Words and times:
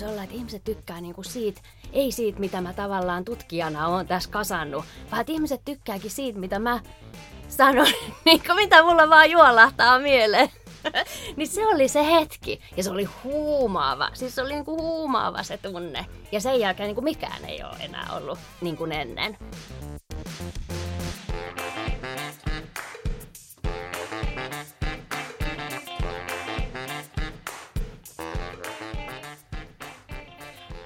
voiko 0.00 0.12
olla, 0.12 0.22
että 0.22 0.36
ihmiset 0.36 0.64
tykkää 0.64 1.00
niinku 1.00 1.22
siitä, 1.22 1.60
ei 1.92 2.12
siitä, 2.12 2.40
mitä 2.40 2.60
mä 2.60 2.72
tavallaan 2.72 3.24
tutkijana 3.24 3.88
oon 3.88 4.06
tässä 4.06 4.30
kasannut, 4.30 4.84
vaan 5.10 5.20
että 5.20 5.32
ihmiset 5.32 5.60
tykkääkin 5.64 6.10
siitä, 6.10 6.38
mitä 6.38 6.58
mä 6.58 6.80
sanon, 7.48 7.86
niin 8.24 8.42
kuin 8.46 8.56
mitä 8.56 8.82
mulla 8.82 9.10
vaan 9.10 9.30
juolahtaa 9.30 9.98
mieleen. 9.98 10.48
niin 11.36 11.48
se 11.48 11.66
oli 11.66 11.88
se 11.88 12.10
hetki. 12.10 12.60
Ja 12.76 12.82
se 12.82 12.90
oli 12.90 13.04
huumaava. 13.04 14.10
Siis 14.12 14.34
se 14.34 14.42
oli 14.42 14.52
niinku 14.52 14.76
huumaava 14.82 15.42
se 15.42 15.58
tunne. 15.58 16.06
Ja 16.32 16.40
sen 16.40 16.60
jälkeen 16.60 16.86
niinku 16.86 17.02
mikään 17.02 17.44
ei 17.44 17.62
ole 17.62 17.76
enää 17.80 18.08
ollut 18.16 18.38
niin 18.60 18.76
kuin 18.76 18.92
ennen. 18.92 19.38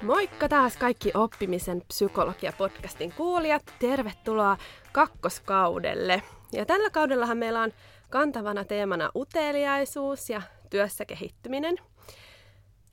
Moikka 0.09 0.49
taas 0.49 0.77
kaikki 0.77 1.11
oppimisen 1.13 1.81
psykologia-podcastin 1.81 3.13
kuulijat. 3.17 3.73
Tervetuloa 3.79 4.57
kakkoskaudelle. 4.91 6.23
Ja 6.53 6.65
tällä 6.65 6.89
kaudellahan 6.89 7.37
meillä 7.37 7.61
on 7.61 7.71
kantavana 8.09 8.65
teemana 8.65 9.11
uteliaisuus 9.15 10.29
ja 10.29 10.41
työssä 10.69 11.05
kehittyminen. 11.05 11.77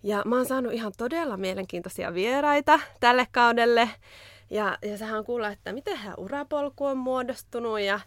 Ja 0.02 0.23
mä 0.25 0.37
oon 0.37 0.47
saanut 0.47 0.73
ihan 0.73 0.92
todella 0.97 1.37
mielenkiintoisia 1.37 2.15
vieraita 2.15 2.80
tälle 3.01 3.27
kaudelle. 3.33 3.91
Ja, 4.51 4.78
ja 4.83 4.98
sehän 4.98 5.19
on 5.19 5.25
kuulla, 5.25 5.48
että 5.48 5.73
miten 5.73 5.97
hän 5.97 6.14
urapolku 6.17 6.84
on 6.84 6.97
muodostunut 6.97 7.80
ja, 7.80 8.01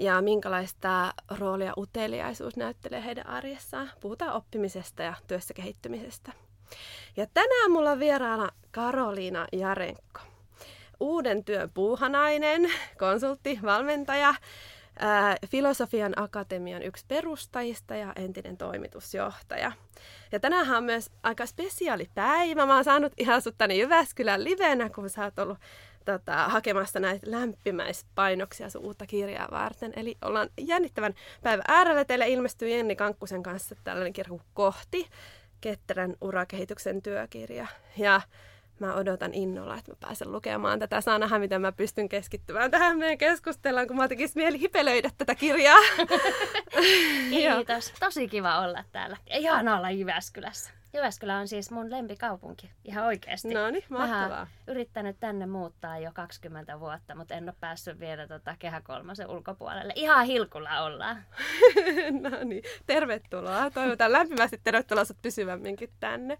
ja 0.00 0.22
minkälaista 0.22 1.12
roolia 1.38 1.72
uteliaisuus 1.76 2.56
näyttelee 2.56 3.04
heidän 3.04 3.26
arjessaan. 3.26 3.90
Puhutaan 4.00 4.32
oppimisesta 4.32 5.02
ja 5.02 5.14
työssä 5.26 5.54
kehittymisestä. 5.54 6.32
Ja 7.16 7.26
tänään 7.34 7.70
mulla 7.70 7.90
on 7.90 7.98
vieraana 8.00 8.48
Karoliina 8.70 9.46
Jarenko. 9.52 10.20
Uuden 11.00 11.44
työn 11.44 11.70
puuhanainen, 11.74 12.72
konsultti, 12.98 13.58
valmentaja, 13.62 14.34
ää, 14.98 15.36
Filosofian 15.46 16.12
Akatemian 16.16 16.82
yksi 16.82 17.04
perustajista 17.08 17.96
ja 17.96 18.12
entinen 18.16 18.56
toimitusjohtaja. 18.56 19.72
Ja 20.32 20.40
tänään 20.40 20.76
on 20.76 20.84
myös 20.84 21.10
aika 21.22 21.46
spesiaali 21.46 22.10
päivä. 22.14 22.66
Mä 22.66 22.74
oon 22.74 22.84
saanut 22.84 23.12
ihan 23.16 23.42
sut 23.42 23.54
tänne 23.58 23.74
Jyväskylän 23.74 24.44
livenä, 24.44 24.88
kun 24.88 25.10
sä 25.10 25.24
oot 25.24 25.38
ollut 25.38 25.58
tota, 26.04 26.48
hakemassa 26.48 27.00
näitä 27.00 27.30
lämpimäispainoksia 27.30 28.70
sun 28.70 28.84
uutta 28.84 29.06
kirjaa 29.06 29.48
varten. 29.50 29.92
Eli 29.96 30.16
ollaan 30.24 30.48
jännittävän 30.60 31.14
päivän 31.42 31.64
äärellä. 31.68 32.04
Teille 32.04 32.28
ilmestyy 32.28 32.68
Jenni 32.68 32.96
Kankkusen 32.96 33.42
kanssa 33.42 33.74
tällainen 33.84 34.12
kirja 34.12 34.38
kohti 34.54 35.08
ketterän 35.62 36.16
urakehityksen 36.20 37.02
työkirja. 37.02 37.66
Ja 37.96 38.20
mä 38.78 38.94
odotan 38.94 39.34
innolla, 39.34 39.78
että 39.78 39.92
mä 39.92 39.96
pääsen 40.00 40.32
lukemaan 40.32 40.78
tätä. 40.78 41.00
Saa 41.00 41.18
nähdä, 41.18 41.38
miten 41.38 41.60
mä 41.60 41.72
pystyn 41.72 42.08
keskittymään 42.08 42.70
tähän 42.70 42.98
meidän 42.98 43.18
keskusteluun, 43.18 43.86
kun 43.86 43.96
mä 43.96 44.08
tekisi 44.08 44.36
mieli 44.36 44.60
hipelöidä 44.60 45.10
tätä 45.18 45.34
kirjaa. 45.34 45.78
Kiitos. 47.30 47.92
Tosi 48.00 48.28
kiva 48.28 48.58
olla 48.58 48.84
täällä. 48.92 49.16
Ihan 49.26 49.68
olla 49.68 49.90
Jyväskylässä. 49.90 50.81
Jyväskylä 50.94 51.38
on 51.38 51.48
siis 51.48 51.70
mun 51.70 51.90
lempikaupunki, 51.90 52.70
ihan 52.84 53.04
oikeasti. 53.04 53.54
No 53.54 53.70
niin, 53.70 53.84
mahtavaa. 53.88 54.46
yrittänyt 54.66 55.16
tänne 55.20 55.46
muuttaa 55.46 55.98
jo 55.98 56.10
20 56.14 56.80
vuotta, 56.80 57.14
mutta 57.14 57.34
en 57.34 57.44
ole 57.44 57.54
päässyt 57.60 58.00
vielä 58.00 58.26
tota 58.26 58.56
kehä 58.58 58.80
kolmosen 58.80 59.30
ulkopuolelle. 59.30 59.92
Ihan 59.96 60.26
hilkulla 60.26 60.80
ollaan. 60.80 61.16
no 62.22 62.44
niin, 62.44 62.62
tervetuloa. 62.86 63.70
Toivotan 63.70 64.12
lämpimästi 64.12 64.60
tervetuloa 64.64 65.04
sut 65.04 65.22
pysyvämminkin 65.22 65.90
tänne. 66.00 66.38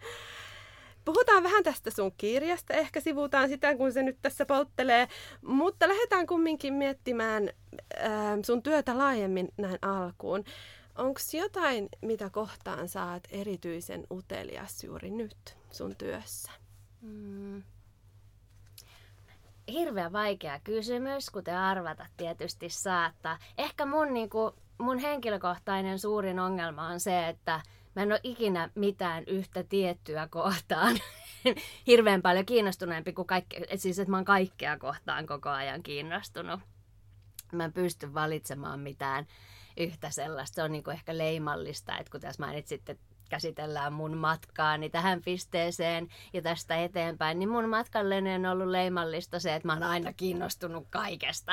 Puhutaan 1.04 1.42
vähän 1.42 1.64
tästä 1.64 1.90
sun 1.90 2.12
kirjasta, 2.16 2.74
ehkä 2.74 3.00
sivutaan 3.00 3.48
sitä, 3.48 3.76
kun 3.76 3.92
se 3.92 4.02
nyt 4.02 4.18
tässä 4.22 4.46
polttelee, 4.46 5.08
mutta 5.42 5.88
lähdetään 5.88 6.26
kumminkin 6.26 6.74
miettimään 6.74 7.50
äh, 7.98 8.10
sun 8.46 8.62
työtä 8.62 8.98
laajemmin 8.98 9.48
näin 9.56 9.78
alkuun. 9.82 10.44
Onko 10.98 11.20
jotain, 11.32 11.88
mitä 12.02 12.30
kohtaan 12.30 12.88
saat 12.88 13.22
erityisen 13.30 14.06
utelias 14.10 14.84
juuri 14.84 15.10
nyt 15.10 15.56
sun 15.70 15.96
työssä? 15.96 16.52
Mm. 17.00 17.62
Hirveän 19.68 20.12
vaikea 20.12 20.60
kysymys, 20.64 21.30
kuten 21.30 21.58
arvata 21.58 22.06
tietysti 22.16 22.68
saattaa. 22.68 23.38
Ehkä 23.58 23.86
mun, 23.86 24.14
niinku, 24.14 24.54
mun 24.78 24.98
henkilökohtainen 24.98 25.98
suurin 25.98 26.38
ongelma 26.38 26.86
on 26.86 27.00
se, 27.00 27.28
että 27.28 27.60
mä 27.96 28.02
en 28.02 28.12
ole 28.12 28.20
ikinä 28.22 28.70
mitään 28.74 29.24
yhtä 29.26 29.62
tiettyä 29.62 30.28
kohtaan 30.28 30.96
hirveän 31.86 32.22
paljon 32.22 32.46
kiinnostuneempi 32.46 33.12
kuin 33.12 33.26
kaikkea, 33.26 33.60
siis 33.76 33.98
että 33.98 34.10
mä 34.10 34.16
oon 34.16 34.24
kaikkea 34.24 34.78
kohtaan 34.78 35.26
koko 35.26 35.48
ajan 35.48 35.82
kiinnostunut. 35.82 36.60
Mä 37.52 37.64
en 37.64 37.72
pysty 37.72 38.14
valitsemaan 38.14 38.80
mitään 38.80 39.26
yhtä 39.76 40.10
sellaista. 40.10 40.54
Se 40.54 40.62
on 40.62 40.72
niin 40.72 40.84
kuin 40.84 40.94
ehkä 40.94 41.18
leimallista, 41.18 41.98
että 41.98 42.10
kun 42.10 42.20
tässä 42.20 42.42
mainitsit, 42.42 42.88
että 42.88 43.04
käsitellään 43.28 43.92
mun 43.92 44.16
matkaani 44.16 44.90
tähän 44.90 45.22
pisteeseen 45.24 46.08
ja 46.32 46.42
tästä 46.42 46.76
eteenpäin, 46.76 47.38
niin 47.38 47.48
mun 47.48 47.68
matkalleni 47.68 48.34
on 48.34 48.46
ollut 48.46 48.68
leimallista 48.68 49.40
se, 49.40 49.54
että 49.54 49.68
mä 49.68 49.72
oon 49.72 49.82
aina 49.82 50.12
kiinnostunut 50.12 50.86
kaikesta. 50.90 51.52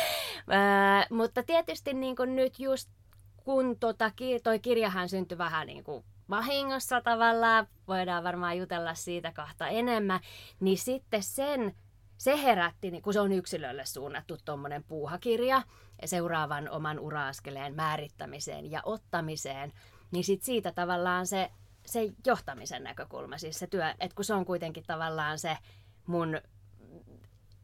mutta 1.18 1.42
tietysti 1.42 1.94
niin 1.94 2.16
kuin 2.16 2.36
nyt 2.36 2.58
just 2.58 2.90
kun 3.36 3.78
tota, 3.78 4.10
toi 4.42 4.58
kirjahan 4.58 5.08
syntyi 5.08 5.38
vähän 5.38 5.66
niin 5.66 5.84
kuin 5.84 6.04
vahingossa 6.30 7.00
tavallaan, 7.00 7.66
voidaan 7.88 8.24
varmaan 8.24 8.58
jutella 8.58 8.94
siitä 8.94 9.32
kahta 9.32 9.68
enemmän, 9.68 10.20
niin 10.60 10.78
sitten 10.78 11.22
sen, 11.22 11.74
se 12.16 12.42
herätti, 12.42 12.90
niin 12.90 13.02
kun 13.02 13.12
se 13.12 13.20
on 13.20 13.32
yksilölle 13.32 13.86
suunnattu 13.86 14.36
tuommoinen 14.44 14.84
puuhakirja, 14.84 15.62
seuraavan 16.04 16.70
oman 16.70 16.98
uraaskeleen 16.98 17.74
määrittämiseen 17.74 18.70
ja 18.70 18.80
ottamiseen, 18.84 19.72
niin 20.10 20.24
sit 20.24 20.42
siitä 20.42 20.72
tavallaan 20.72 21.26
se, 21.26 21.50
se 21.86 22.12
johtamisen 22.26 22.84
näkökulma, 22.84 23.38
siis 23.38 23.58
se 23.58 23.66
työ, 23.66 23.90
että 23.90 24.14
kun 24.14 24.24
se 24.24 24.34
on 24.34 24.44
kuitenkin 24.44 24.84
tavallaan 24.86 25.38
se 25.38 25.58
mun 26.06 26.40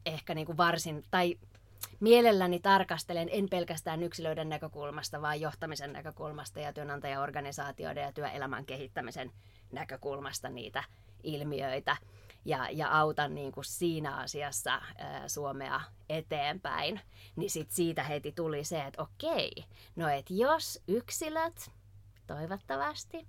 ehkä 0.05 0.35
niin 0.35 0.45
kuin 0.45 0.57
varsin, 0.57 1.03
tai 1.11 1.35
mielelläni 1.99 2.59
tarkastelen 2.59 3.29
en 3.31 3.49
pelkästään 3.49 4.03
yksilöiden 4.03 4.49
näkökulmasta, 4.49 5.21
vaan 5.21 5.41
johtamisen 5.41 5.93
näkökulmasta 5.93 6.59
ja 6.59 6.73
työnantajaorganisaatioiden 6.73 8.03
ja 8.03 8.13
työelämän 8.13 8.65
kehittämisen 8.65 9.31
näkökulmasta 9.71 10.49
niitä 10.49 10.83
ilmiöitä 11.23 11.97
ja, 12.45 12.69
ja 12.71 12.99
autan 12.99 13.35
niin 13.35 13.51
kuin 13.51 13.65
siinä 13.65 14.15
asiassa 14.15 14.81
ää, 14.97 15.27
Suomea 15.27 15.81
eteenpäin, 16.09 17.01
niin 17.35 17.49
sit 17.49 17.71
siitä 17.71 18.03
heti 18.03 18.31
tuli 18.31 18.63
se, 18.63 18.81
että 18.85 19.01
okei, 19.01 19.51
no 19.95 20.07
et 20.07 20.25
jos 20.29 20.83
yksilöt, 20.87 21.71
toivottavasti, 22.27 23.27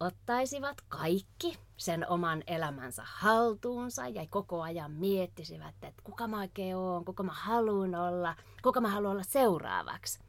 ottaisivat 0.00 0.76
kaikki 0.88 1.58
sen 1.76 2.08
oman 2.08 2.42
elämänsä 2.46 3.02
haltuunsa 3.06 4.08
ja 4.08 4.26
koko 4.30 4.62
ajan 4.62 4.92
miettisivät, 4.92 5.74
että 5.82 6.02
kuka 6.04 6.28
mä 6.28 6.40
oikein 6.40 6.76
oon, 6.76 7.04
kuka 7.04 7.22
mä 7.22 7.32
haluan 7.32 7.94
olla, 7.94 8.36
kuka 8.62 8.80
mä 8.80 8.88
haluan 8.88 9.12
olla 9.12 9.22
seuraavaksi. 9.22 10.20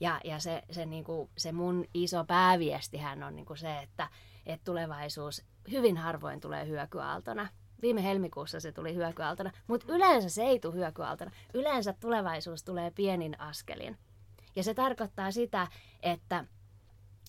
Ja, 0.00 0.20
ja 0.24 0.38
se, 0.38 0.62
se, 0.70 0.86
niin 0.86 1.04
kuin, 1.04 1.30
se 1.36 1.52
mun 1.52 1.84
iso 1.94 2.24
pääviestihän 2.24 3.22
on 3.22 3.36
niin 3.36 3.46
kuin 3.46 3.58
se, 3.58 3.78
että, 3.78 4.08
että 4.46 4.64
tulevaisuus 4.64 5.42
hyvin 5.70 5.96
harvoin 5.96 6.40
tulee 6.40 6.66
hyökyaaltona. 6.66 7.48
Viime 7.82 8.04
helmikuussa 8.04 8.60
se 8.60 8.72
tuli 8.72 8.94
hyökyaaltona, 8.94 9.50
mutta 9.66 9.92
yleensä 9.92 10.28
se 10.28 10.42
ei 10.42 10.60
tule 10.60 10.74
hyökyaaltona. 10.74 11.30
Yleensä 11.54 11.92
tulevaisuus 12.00 12.62
tulee 12.62 12.90
pienin 12.90 13.40
askelin. 13.40 13.98
Ja 14.56 14.62
se 14.62 14.74
tarkoittaa 14.74 15.30
sitä, 15.30 15.68
että 16.02 16.44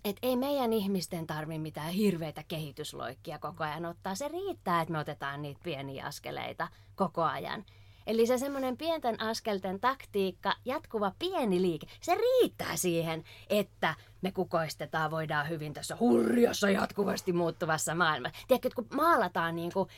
et 0.05 0.17
ei 0.21 0.35
meidän 0.35 0.73
ihmisten 0.73 1.27
tarvi 1.27 1.59
mitään 1.59 1.89
hirveitä 1.89 2.43
kehitysloikkia 2.47 3.39
koko 3.39 3.63
ajan 3.63 3.85
ottaa. 3.85 4.15
Se 4.15 4.27
riittää, 4.27 4.81
että 4.81 4.91
me 4.91 4.99
otetaan 4.99 5.41
niitä 5.41 5.59
pieniä 5.63 6.05
askeleita 6.05 6.67
koko 6.95 7.23
ajan. 7.23 7.65
Eli 8.07 8.27
se 8.27 8.37
semmoinen 8.37 8.77
pienten 8.77 9.21
askelten 9.21 9.79
taktiikka, 9.79 10.53
jatkuva 10.65 11.11
pieni 11.19 11.61
liike, 11.61 11.87
se 12.01 12.15
riittää 12.15 12.75
siihen, 12.75 13.23
että 13.49 13.95
me 14.21 14.31
kukoistetaan, 14.31 15.11
voidaan 15.11 15.49
hyvin 15.49 15.73
tässä 15.73 15.97
hurjassa 15.99 16.69
jatkuvasti 16.69 17.33
muuttuvassa 17.33 17.95
maailmassa. 17.95 18.39
Tiedätkö, 18.47 18.69
kun 18.75 18.87
maalataan 18.93 19.55
niin 19.55 19.71
kuin 19.73 19.89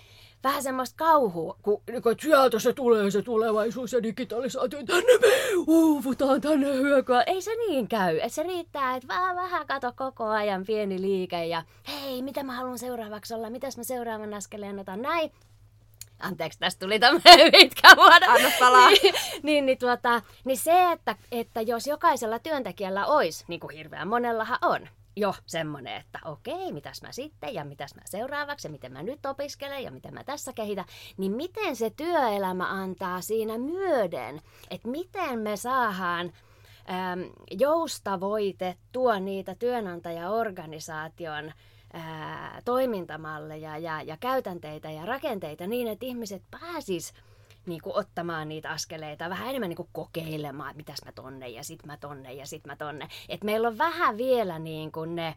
vähän 0.44 0.64
semmoista 0.64 0.96
kauhua, 0.98 1.56
kun, 1.62 1.82
niin 1.92 2.04
kun 2.04 2.16
sieltä 2.22 2.60
se 2.60 2.74
tulee 2.74 3.12
se 3.12 3.22
tulevaisuus 3.22 3.94
ja 3.94 4.04
digitalisaatio, 4.04 4.84
tänne 4.84 5.18
me 5.22 5.28
uuvutaan 5.68 6.42
tänne 6.42 6.74
hyökyä. 6.74 7.22
Ei 7.22 7.42
se 7.42 7.52
niin 7.56 7.88
käy. 7.88 8.20
Et 8.22 8.34
se 8.34 8.44
riittää, 8.44 8.96
että 8.96 9.08
vähän, 9.08 9.36
vähän 9.36 9.68
kato 9.68 9.94
koko 9.96 10.26
ajan 10.26 10.66
pieni 10.66 11.02
liike 11.02 11.46
ja 11.46 11.64
hei, 11.88 12.22
mitä 12.22 12.44
mä 12.44 12.54
haluan 12.54 12.80
seuraavaksi 12.80 13.34
olla, 13.34 13.50
mitäs 13.50 13.78
mä 13.78 13.84
seuraavan 13.84 14.34
askeleen 14.34 14.80
otan 14.80 15.02
näin. 15.02 15.32
Anteeksi, 16.20 16.60
tästä 16.60 16.86
tuli 16.86 17.00
tämmöinen 17.00 17.52
pitkä 17.60 17.88
vuoda. 17.96 18.26
Anna 18.28 18.50
palaa. 18.60 18.90
niin, 18.90 19.14
niin, 19.44 19.66
niin, 19.66 19.78
tuota, 19.78 20.22
niin 20.46 20.58
se, 20.58 20.92
että, 20.92 21.16
että 21.32 21.62
jos 21.62 21.88
jokaisella 21.88 22.40
työntekijällä 22.40 23.06
olisi, 23.06 23.46
niin 23.48 23.60
kuin 23.60 23.76
hirveän 23.76 24.08
monellahan 24.08 24.60
on, 24.62 24.88
jo 25.16 25.36
semmoinen, 25.46 25.96
että 25.96 26.20
okei, 26.26 26.72
mitäs 26.72 27.02
mä 27.02 27.12
sitten 27.12 27.54
ja 27.54 27.66
mitäs 27.66 27.96
mä 27.96 28.02
seuraavaksi 28.06 28.68
ja 28.68 28.72
miten 28.72 28.94
mä 28.94 29.04
nyt 29.04 29.26
opiskelen 29.26 29.84
ja 29.84 29.92
miten 29.92 30.14
mä 30.14 30.24
tässä 30.24 30.54
kehitän, 30.54 30.86
niin 31.18 31.32
miten 31.32 31.76
se 31.76 31.90
työelämä 31.90 32.70
antaa 32.70 33.22
siinä 33.22 33.58
myöden, 33.58 34.42
että 34.70 34.88
miten 34.88 35.40
me 35.40 35.58
saadaan 35.58 36.32
äm, 36.90 37.30
joustavoitettua 37.52 39.20
niitä 39.20 39.56
työnantajaorganisaation 39.56 41.52
toimintamalleja 42.66 43.78
ja, 43.78 44.02
ja 44.02 44.18
käytänteitä 44.18 44.92
ja 44.92 45.06
rakenteita 45.06 45.68
niin, 45.68 45.88
että 45.88 46.06
ihmiset 46.06 46.44
pääsis 46.52 47.14
niin 47.66 47.82
kuin 47.82 47.96
ottamaan 47.96 48.50
niitä 48.50 48.70
askeleita, 48.70 49.30
vähän 49.30 49.50
enemmän 49.50 49.70
niin 49.70 49.78
kuin 49.78 49.90
kokeilemaan, 49.92 50.70
että 50.70 50.78
mitäs 50.78 51.00
mä 51.06 51.12
tonne 51.12 51.50
ja 51.50 51.64
sit 51.64 51.86
mä 51.86 51.98
tonne 51.98 52.34
ja 52.34 52.46
sit 52.46 52.66
mä 52.66 52.76
tonne. 52.76 53.08
Et 53.30 53.44
meillä 53.44 53.68
on 53.68 53.78
vähän 53.78 54.18
vielä 54.18 54.60
niin 54.60 54.92
kuin 54.92 55.16
ne 55.16 55.36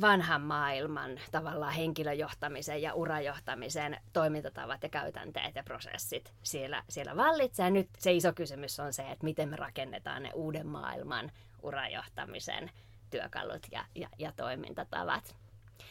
vanhan 0.00 0.42
maailman 0.42 1.10
tavallaan 1.30 1.72
henkilöjohtamisen 1.72 2.82
ja 2.82 2.94
urajohtamisen 2.94 3.96
toimintatavat 4.12 4.82
ja 4.82 4.88
käytänteet 4.88 5.54
ja 5.54 5.62
prosessit 5.62 6.32
siellä, 6.42 6.82
siellä 6.88 7.16
vallitsee. 7.16 7.70
Nyt 7.70 7.88
se 7.98 8.12
iso 8.12 8.32
kysymys 8.32 8.80
on 8.80 8.92
se, 8.92 9.02
että 9.02 9.24
miten 9.24 9.48
me 9.48 9.56
rakennetaan 9.56 10.22
ne 10.22 10.30
uuden 10.34 10.66
maailman 10.66 11.30
urajohtamisen 11.62 12.70
työkalut 13.10 13.66
ja, 13.70 13.84
ja, 13.94 14.08
ja 14.18 14.32
toimintatavat. 14.36 15.41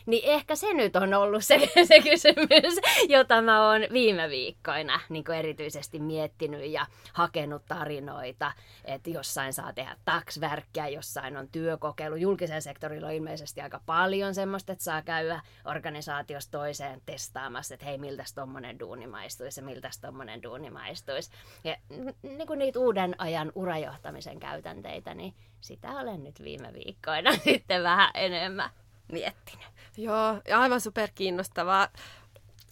Niin 0.05 0.23
ehkä 0.25 0.55
se 0.55 0.73
nyt 0.73 0.95
on 0.95 1.13
ollut 1.13 1.43
se, 1.43 1.59
se 1.87 1.99
kysymys, 1.99 2.79
jota 3.09 3.41
mä 3.41 3.69
oon 3.69 3.81
viime 3.93 4.29
viikkoina 4.29 4.99
niin 5.09 5.31
erityisesti 5.31 5.99
miettinyt 5.99 6.65
ja 6.65 6.85
hakenut 7.13 7.65
tarinoita, 7.67 8.51
että 8.85 9.09
jossain 9.09 9.53
saa 9.53 9.73
tehdä 9.73 9.95
taksvärkkiä, 10.05 10.87
jossain 10.87 11.37
on 11.37 11.47
työkokeilu. 11.47 12.15
Julkisen 12.15 12.61
sektorilla 12.61 13.07
on 13.07 13.13
ilmeisesti 13.13 13.61
aika 13.61 13.81
paljon 13.85 14.35
semmoista, 14.35 14.71
että 14.71 14.83
saa 14.83 15.01
käydä 15.01 15.41
organisaatiosta 15.65 16.51
toiseen 16.57 17.01
testaamassa, 17.05 17.73
että 17.73 17.85
hei, 17.85 17.97
miltä 17.97 18.23
tommonen 18.35 18.79
duuni 18.79 19.07
maistuisi 19.07 19.59
ja 19.59 19.65
miltä 19.65 19.89
tommonen 20.01 20.43
duuni 20.43 20.69
maistuisi. 20.69 21.31
Ja 21.63 21.77
niin 22.23 22.47
kuin 22.47 22.59
niitä 22.59 22.79
uuden 22.79 23.15
ajan 23.17 23.51
urajohtamisen 23.55 24.39
käytänteitä, 24.39 25.13
niin 25.13 25.33
sitä 25.61 25.91
olen 25.91 26.23
nyt 26.23 26.43
viime 26.43 26.73
viikkoina 26.73 27.31
sitten 27.43 27.83
vähän 27.83 28.11
enemmän 28.13 28.69
miettinyt. 29.11 29.65
Joo, 29.97 30.41
aivan 30.55 30.81
super 30.81 31.09
kiinnostavaa. 31.15 31.87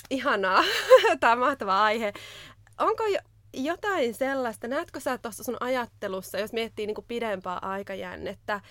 Ihanaa. 0.10 0.64
Tämä 1.20 1.34
on 1.34 1.40
mahtava 1.40 1.84
aihe. 1.84 2.14
Onko 2.78 3.06
jo 3.06 3.20
jotain 3.54 4.14
sellaista, 4.14 4.68
näetkö 4.68 5.00
sä 5.00 5.18
tuossa 5.18 5.44
sun 5.44 5.58
ajattelussa, 5.60 6.40
jos 6.40 6.54
miettii 6.54 6.88
niin 6.88 6.96
kuin 6.96 7.06
pidempää 7.08 7.58
aikajännettä, 7.62 8.62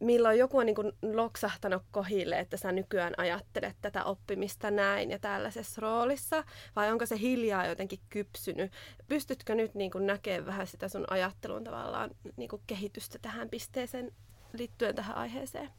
milloin 0.00 0.38
joku 0.38 0.58
on 0.58 0.66
niin 0.66 0.74
kuin 0.74 0.92
loksahtanut 1.02 1.82
kohille, 1.90 2.38
että 2.38 2.56
sä 2.56 2.72
nykyään 2.72 3.14
ajattelet 3.16 3.76
tätä 3.80 4.04
oppimista 4.04 4.70
näin 4.70 5.10
ja 5.10 5.18
tällaisessa 5.18 5.80
roolissa, 5.80 6.44
vai 6.76 6.92
onko 6.92 7.06
se 7.06 7.18
hiljaa 7.18 7.66
jotenkin 7.66 8.00
kypsynyt? 8.10 8.72
Pystytkö 9.08 9.54
nyt 9.54 9.74
niin 9.74 9.90
kuin 9.90 10.06
näkemään 10.06 10.46
vähän 10.46 10.66
sitä 10.66 10.88
sun 10.88 11.04
ajattelun 11.10 11.64
tavallaan 11.64 12.10
niin 12.36 12.48
kuin 12.48 12.62
kehitystä 12.66 13.18
tähän 13.22 13.48
pisteeseen 13.48 14.12
liittyen 14.52 14.94
tähän 14.94 15.16
aiheeseen? 15.16 15.70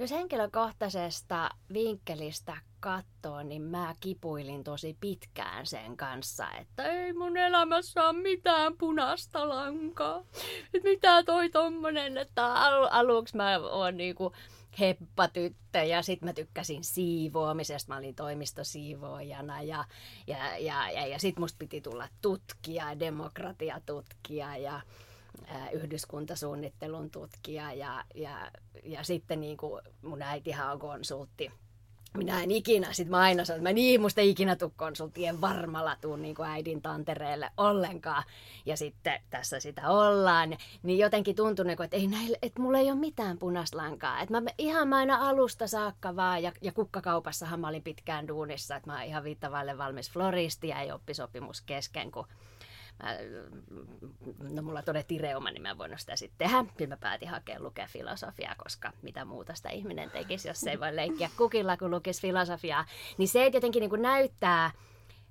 Jos 0.00 0.10
henkilökohtaisesta 0.10 1.50
vinkkelistä 1.72 2.56
katsoo, 2.80 3.42
niin 3.42 3.62
mä 3.62 3.94
kipuilin 4.00 4.64
tosi 4.64 4.96
pitkään 5.00 5.66
sen 5.66 5.96
kanssa, 5.96 6.50
että 6.60 6.82
ei 6.82 7.12
mun 7.12 7.36
elämässä 7.36 8.08
ole 8.08 8.22
mitään 8.22 8.76
punaista 8.78 9.48
lankaa. 9.48 10.22
Että 10.74 10.88
mitä 10.88 11.22
toi 11.22 11.50
tommonen, 11.50 12.18
että 12.18 12.46
al- 12.54 12.88
aluksi 12.90 13.36
mä 13.36 13.58
oon 13.58 13.96
niinku 13.96 14.32
heppatyttö 14.80 15.78
ja 15.78 16.02
sitten 16.02 16.28
mä 16.28 16.32
tykkäsin 16.32 16.84
siivoamisesta. 16.84 17.92
Mä 17.92 17.98
olin 17.98 18.14
toimistosiivoojana 18.14 19.62
ja, 19.62 19.84
ja, 20.26 20.58
ja, 20.58 20.90
ja, 20.90 21.06
ja 21.06 21.18
sitten 21.18 21.42
musta 21.42 21.58
piti 21.58 21.80
tulla 21.80 22.08
tutkija, 22.22 22.98
demokratiatutkija 23.00 24.56
ja 24.56 24.80
yhdyskuntasuunnittelun 25.72 27.10
tutkija 27.10 27.72
ja, 27.72 28.04
ja, 28.14 28.50
ja 28.84 29.02
sitten 29.02 29.40
niin 29.40 29.56
kuin 29.56 29.82
mun 30.02 30.22
äitihan 30.22 30.72
on 30.72 30.78
konsultti. 30.78 31.52
Minä 32.16 32.42
en 32.42 32.50
ikinä, 32.50 32.92
sit 32.92 33.08
mä 33.08 33.18
aina 33.18 33.44
sanon, 33.44 33.58
että 33.58 33.68
mä 33.68 33.72
niin 33.72 34.00
musta 34.00 34.20
ikinä 34.20 34.56
tuu 34.56 34.72
konsulttien 34.76 35.40
varmalla 35.40 35.96
tuu 36.00 36.16
niin 36.16 36.34
kuin 36.34 36.48
äidin 36.48 36.82
tantereelle 36.82 37.50
ollenkaan. 37.56 38.22
Ja 38.66 38.76
sitten 38.76 39.20
tässä 39.30 39.60
sitä 39.60 39.90
ollaan. 39.90 40.56
Niin 40.82 40.98
jotenkin 40.98 41.36
tuntuu, 41.36 41.64
niin 41.64 41.82
että, 41.82 41.96
ei 41.96 42.06
näille, 42.06 42.38
että 42.42 42.62
mulla 42.62 42.78
ei 42.78 42.90
ole 42.90 42.98
mitään 42.98 43.38
punaslankaa. 43.38 44.20
Että 44.20 44.40
mä 44.40 44.50
ihan 44.58 44.88
mä 44.88 44.96
aina 44.96 45.28
alusta 45.28 45.66
saakka 45.66 46.16
vaan. 46.16 46.42
Ja, 46.42 46.52
ja 46.62 46.72
kukkakaupassahan 46.72 47.60
mä 47.60 47.68
olin 47.68 47.82
pitkään 47.82 48.28
duunissa, 48.28 48.76
että 48.76 48.90
mä 48.90 48.96
oon 48.96 49.06
ihan 49.06 49.24
viittavalle 49.24 49.78
valmis 49.78 50.10
floristi 50.10 50.68
ja 50.68 50.80
ei 50.80 50.92
oppisopimus 50.92 51.60
kesken, 51.60 52.10
kun 52.10 52.26
mä, 53.02 53.16
no 54.50 54.62
mulla 54.62 54.82
todettiin 54.82 55.20
reuma, 55.20 55.50
niin 55.50 55.62
mä 55.62 55.70
en 55.70 55.78
voinut 55.78 56.00
sitä 56.00 56.16
sitten 56.16 56.38
tehdä. 56.38 56.64
Sitten 56.68 56.88
mä 56.88 56.96
päätin 56.96 57.28
hakea 57.28 57.62
lukea 57.62 57.86
filosofiaa, 57.86 58.54
koska 58.54 58.92
mitä 59.02 59.24
muuta 59.24 59.54
sitä 59.54 59.70
ihminen 59.70 60.10
tekisi, 60.10 60.48
jos 60.48 60.64
ei 60.66 60.80
voi 60.80 60.96
leikkiä 60.96 61.30
kukilla, 61.36 61.76
kun 61.76 61.90
lukisi 61.90 62.22
filosofiaa. 62.22 62.84
Niin 63.18 63.28
se 63.28 63.50
jotenkin 63.54 63.80
niin 63.80 63.90
kuin 63.90 64.02
näyttää, 64.02 64.70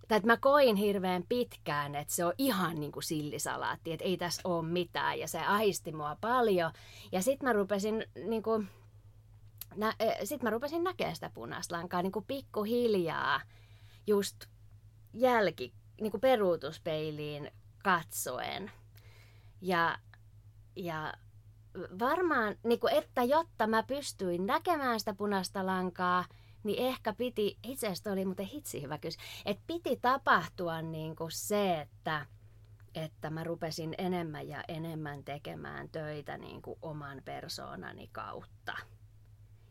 tai 0.07 0.17
että 0.17 0.27
mä 0.27 0.37
koin 0.37 0.75
hirveän 0.75 1.23
pitkään, 1.29 1.95
että 1.95 2.13
se 2.13 2.25
on 2.25 2.33
ihan 2.37 2.79
niin 2.79 2.91
kuin 2.91 3.03
sillisalaatti, 3.03 3.93
että 3.93 4.05
ei 4.05 4.17
tässä 4.17 4.41
ole 4.43 4.67
mitään, 4.67 5.19
ja 5.19 5.27
se 5.27 5.39
ahisti 5.39 5.91
mua 5.91 6.17
paljon. 6.21 6.71
Ja 7.11 7.21
sitten 7.21 7.49
mä 7.49 7.53
rupesin 7.53 8.05
niin 8.27 8.43
kuin, 8.43 8.67
nä, 9.75 9.93
sit 10.23 10.43
mä 10.43 10.49
rupesin 10.49 10.83
näkemään 10.83 11.15
sitä 11.15 11.31
punaista 11.33 11.75
lankaa 11.75 12.01
niin 12.01 12.11
kuin 12.11 12.25
pikkuhiljaa 12.25 13.41
just 14.07 14.35
jälki, 15.13 15.73
niin 16.01 16.11
kuin 16.11 16.21
peruutuspeiliin 16.21 17.51
katsoen. 17.83 18.71
Ja, 19.61 19.97
ja 20.75 21.13
varmaan, 21.99 22.55
niin 22.63 22.79
kuin, 22.79 22.93
että 22.93 23.23
jotta 23.23 23.67
mä 23.67 23.83
pystyin 23.83 24.45
näkemään 24.45 24.99
sitä 24.99 25.13
punaista 25.13 25.65
lankaa, 25.65 26.25
niin 26.63 26.87
ehkä 26.87 27.13
piti, 27.13 27.57
itse 27.63 27.87
asiassa 27.87 28.11
oli 28.11 28.25
muuten 28.25 28.45
hitsi 28.45 28.81
hyvä 28.81 28.97
kysymys, 28.97 29.27
että 29.45 29.63
piti 29.67 29.97
tapahtua 30.01 30.81
niin 30.81 31.15
kuin 31.15 31.31
se, 31.31 31.81
että, 31.81 32.25
että 32.95 33.29
mä 33.29 33.43
rupesin 33.43 33.95
enemmän 33.97 34.47
ja 34.47 34.63
enemmän 34.67 35.23
tekemään 35.23 35.89
töitä 35.89 36.37
niin 36.37 36.61
kuin 36.61 36.79
oman 36.81 37.21
persoonani 37.25 38.09
kautta. 38.11 38.77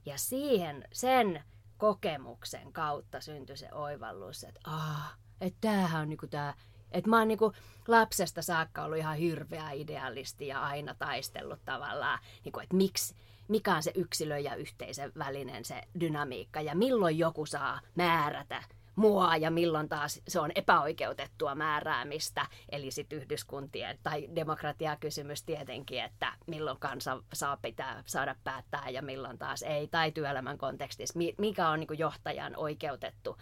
Ja 0.06 0.18
siihen, 0.18 0.84
sen 0.92 1.44
kokemuksen 1.76 2.72
kautta 2.72 3.20
syntyi 3.20 3.56
se 3.56 3.68
oivallus, 3.72 4.44
että 4.44 4.60
ah, 4.64 5.18
että 5.40 5.58
tämähän 5.60 6.02
on 6.02 6.08
niinku 6.08 6.26
tämä, 6.26 6.54
että 6.92 7.10
mä 7.10 7.18
oon 7.18 7.28
niinku 7.28 7.52
lapsesta 7.88 8.42
saakka 8.42 8.84
ollut 8.84 8.98
ihan 8.98 9.16
hirveä 9.16 9.70
idealisti 9.70 10.46
ja 10.46 10.60
aina 10.60 10.94
taistellut 10.94 11.60
tavallaan, 11.64 12.18
niinku, 12.44 12.60
että 12.60 12.76
miksi, 12.76 13.14
mikä 13.48 13.74
on 13.74 13.82
se 13.82 13.92
yksilö 13.94 14.38
ja 14.38 14.54
yhteisön 14.54 15.12
välinen 15.18 15.64
se 15.64 15.82
dynamiikka 16.00 16.60
ja 16.60 16.74
milloin 16.74 17.18
joku 17.18 17.46
saa 17.46 17.80
määrätä 17.94 18.62
mua 18.96 19.36
ja 19.36 19.50
milloin 19.50 19.88
taas 19.88 20.20
se 20.28 20.40
on 20.40 20.50
epäoikeutettua 20.54 21.54
määräämistä, 21.54 22.46
eli 22.68 22.90
sitten 22.90 23.18
yhdyskuntien 23.18 23.98
tai 24.02 24.28
demokratiakysymys 24.34 25.42
tietenkin, 25.42 26.04
että 26.04 26.32
milloin 26.46 26.78
kansa 26.78 27.22
saa 27.32 27.56
pitää 27.56 28.02
saada 28.06 28.34
päättää 28.44 28.88
ja 28.88 29.02
milloin 29.02 29.38
taas 29.38 29.62
ei, 29.62 29.88
tai 29.88 30.12
työelämän 30.12 30.58
kontekstissa, 30.58 31.18
mikä 31.38 31.68
on 31.68 31.80
niin 31.80 31.98
johtajan 31.98 32.56
oikeutettu 32.56 33.36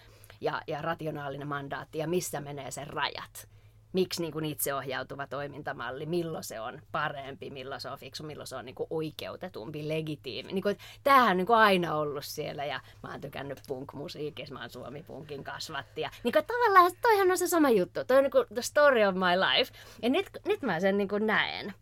ja, 0.45 0.63
ja 0.67 0.83
rationaalinen 0.83 1.49
mandaatti 1.49 1.99
ja 1.99 2.09
missä 2.09 2.41
menee 2.41 2.71
sen 2.71 2.87
rajat. 2.87 3.49
Miksi 3.93 4.23
niin 4.23 4.33
kuin 4.33 4.45
itseohjautuva 4.45 5.27
toimintamalli, 5.27 6.07
milloin 6.07 6.45
se 6.45 6.61
on 6.61 6.83
parempi, 6.93 7.51
milloin 7.51 7.81
se 7.81 7.91
on 7.91 7.99
fiksu, 7.99 8.23
milloin 8.23 8.47
se 8.47 8.57
on 8.57 8.65
niin 8.65 8.75
kuin 8.75 8.87
oikeutetumpi, 8.91 9.89
legitiimi. 9.89 10.53
Niin 10.53 10.63
kuin, 10.63 10.79
tämähän 11.05 11.31
on 11.31 11.37
niin 11.37 11.47
kuin 11.47 11.59
aina 11.59 11.95
ollut 11.95 12.25
siellä 12.25 12.65
ja 12.65 12.81
mä 13.03 13.11
oon 13.11 13.21
tykännyt 13.21 13.61
punk-musiikissa, 13.69 14.55
mä 14.55 14.61
oon 14.61 14.71
Suomi-punkin 14.71 15.45
kasvatti. 15.45 16.01
Ja 16.01 16.11
niin 16.25 16.33
kuin, 16.33 16.45
tavallaan 16.47 16.93
toihan 17.03 17.31
on 17.31 17.39
se 17.39 17.49
sama 17.49 17.71
juttu, 17.71 18.05
toi 18.05 18.17
on 18.17 18.23
niin 18.23 18.31
kuin 18.31 18.47
the 18.55 18.63
story 18.63 19.05
of 19.05 19.15
my 19.15 19.41
life. 19.41 19.73
Ja 20.03 20.09
nyt, 20.09 20.31
nyt 20.45 20.63
mä 20.63 20.81
sen 20.81 20.99
niin 20.99 21.09
kuin 21.09 21.27
näen. 21.27 21.75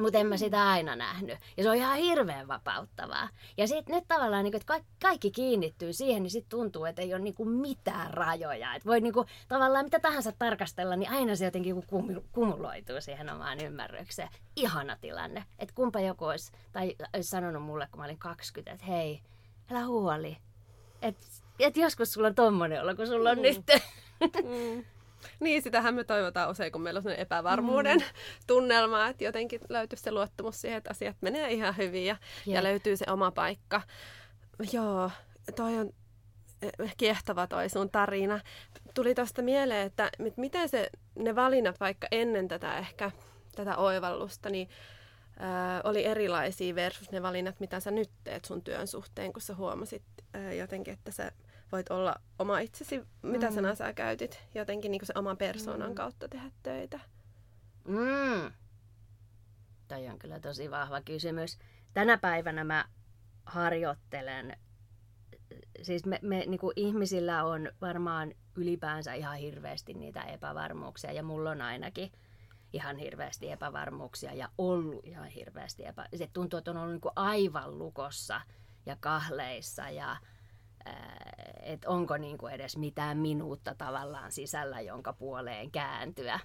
Mutta 0.00 0.18
en 0.18 0.26
mä 0.26 0.36
sitä 0.36 0.68
aina 0.68 0.96
nähnyt. 0.96 1.38
Ja 1.56 1.62
se 1.62 1.70
on 1.70 1.76
ihan 1.76 1.96
hirveän 1.96 2.48
vapauttavaa. 2.48 3.28
Ja 3.56 3.66
sitten 3.66 3.94
nyt 3.94 4.04
tavallaan, 4.08 4.44
niin 4.44 4.56
että 4.56 4.80
kaikki 5.02 5.30
kiinnittyy 5.30 5.92
siihen, 5.92 6.22
niin 6.22 6.30
sitten 6.30 6.50
tuntuu, 6.50 6.84
että 6.84 7.02
ei 7.02 7.14
ole 7.14 7.22
niin 7.22 7.34
kuin 7.34 7.48
mitään 7.48 8.14
rajoja. 8.14 8.74
Että 8.74 8.88
voi 8.88 9.00
niin 9.00 9.12
kuin, 9.12 9.26
tavallaan 9.48 9.84
mitä 9.84 10.00
tahansa 10.00 10.32
tarkastella, 10.32 10.96
niin 10.96 11.10
aina 11.10 11.36
se 11.36 11.44
jotenkin 11.44 11.84
kumuloituu 12.32 13.00
siihen 13.00 13.30
omaan 13.30 13.60
ymmärrykseen. 13.60 14.28
Ihana 14.56 14.96
tilanne. 15.00 15.44
Että 15.58 15.74
kumpa 15.74 16.00
joku 16.00 16.24
olisi, 16.24 16.52
tai 16.72 16.96
olisi 17.14 17.30
sanonut 17.30 17.62
mulle, 17.62 17.88
kun 17.90 18.00
mä 18.00 18.04
olin 18.04 18.18
20, 18.18 18.72
että 18.72 18.86
hei, 18.86 19.20
älä 19.70 19.86
huoli. 19.86 20.36
Että 21.02 21.26
et 21.58 21.76
joskus 21.76 22.12
sulla 22.12 22.28
on 22.28 22.34
tommonen 22.34 22.82
olo, 22.82 22.94
kun 22.94 23.06
sulla 23.06 23.30
on 23.30 23.38
mm. 23.38 23.42
nyt. 23.42 23.56
Mm. 24.20 24.84
Niin, 25.40 25.62
sitähän 25.62 25.94
me 25.94 26.04
toivotaan 26.04 26.50
usein, 26.50 26.72
kun 26.72 26.82
meillä 26.82 26.98
on 26.98 27.02
sellainen 27.02 27.22
epävarmuuden 27.22 27.98
mm. 27.98 28.04
tunnelma, 28.46 29.08
että 29.08 29.24
jotenkin 29.24 29.60
löytyisi 29.68 30.04
se 30.04 30.12
luottamus 30.12 30.60
siihen, 30.60 30.78
että 30.78 30.90
asiat 30.90 31.16
menee 31.20 31.52
ihan 31.52 31.76
hyvin 31.76 32.06
ja, 32.06 32.16
ja 32.46 32.62
löytyy 32.62 32.96
se 32.96 33.04
oma 33.08 33.30
paikka. 33.30 33.82
Joo, 34.72 35.10
toi 35.56 35.78
on 35.78 35.90
eh, 36.62 36.94
kiehtova 36.96 37.46
toi 37.46 37.68
sun 37.68 37.90
tarina. 37.90 38.40
Tuli 38.94 39.14
tuosta 39.14 39.42
mieleen, 39.42 39.86
että 39.86 40.10
miten 40.36 40.68
se, 40.68 40.90
ne 41.14 41.34
valinnat 41.34 41.80
vaikka 41.80 42.06
ennen 42.10 42.48
tätä 42.48 42.78
ehkä, 42.78 43.10
tätä 43.54 43.76
oivallusta, 43.76 44.50
niin 44.50 44.68
ää, 45.38 45.80
oli 45.84 46.04
erilaisia 46.04 46.74
versus 46.74 47.10
ne 47.10 47.22
valinnat, 47.22 47.60
mitä 47.60 47.80
sä 47.80 47.90
nyt 47.90 48.10
teet 48.24 48.44
sun 48.44 48.62
työn 48.62 48.86
suhteen, 48.86 49.32
kun 49.32 49.42
sä 49.42 49.54
huomasit 49.54 50.02
ää, 50.34 50.52
jotenkin, 50.52 50.94
että 50.94 51.10
sä 51.10 51.32
voit 51.72 51.90
olla 51.90 52.14
oma 52.38 52.58
itsesi, 52.58 53.04
mitä 53.22 53.50
mm. 53.50 53.54
sanaa 53.54 53.74
sä 53.74 53.92
käytit, 53.92 54.42
jotenkin 54.54 54.90
niin 54.90 55.06
se 55.06 55.12
oman 55.16 55.36
persoonan 55.36 55.88
mm. 55.88 55.94
kautta 55.94 56.28
tehdä 56.28 56.50
töitä. 56.62 57.00
Mm. 57.84 58.52
Toi 59.88 60.08
on 60.08 60.18
kyllä 60.18 60.40
tosi 60.40 60.70
vahva 60.70 61.00
kysymys. 61.00 61.58
Tänä 61.94 62.18
päivänä 62.18 62.64
mä 62.64 62.84
harjoittelen, 63.46 64.56
siis 65.82 66.06
me, 66.06 66.18
me 66.22 66.44
niin 66.46 66.60
kuin 66.60 66.72
ihmisillä 66.76 67.44
on 67.44 67.70
varmaan 67.80 68.34
ylipäänsä 68.56 69.14
ihan 69.14 69.36
hirveästi 69.36 69.94
niitä 69.94 70.22
epävarmuuksia 70.22 71.12
ja 71.12 71.22
mulla 71.22 71.50
on 71.50 71.62
ainakin 71.62 72.12
ihan 72.72 72.96
hirveästi 72.96 73.50
epävarmuuksia 73.50 74.34
ja 74.34 74.48
ollut 74.58 75.06
ihan 75.06 75.28
hirveästi 75.28 75.86
epä... 75.86 76.08
Se 76.16 76.28
tuntuu, 76.32 76.58
että 76.58 76.70
on 76.70 76.76
ollut 76.76 76.92
niin 76.92 77.00
kuin 77.00 77.12
aivan 77.16 77.78
lukossa 77.78 78.40
ja 78.86 78.96
kahleissa 79.00 79.90
ja 79.90 80.16
että 81.62 81.88
onko 81.88 82.16
niin 82.16 82.38
kuin 82.38 82.52
edes 82.52 82.76
mitään 82.76 83.18
minuutta 83.18 83.74
tavallaan 83.74 84.32
sisällä, 84.32 84.80
jonka 84.80 85.12
puoleen 85.12 85.70
kääntyä. 85.70 86.40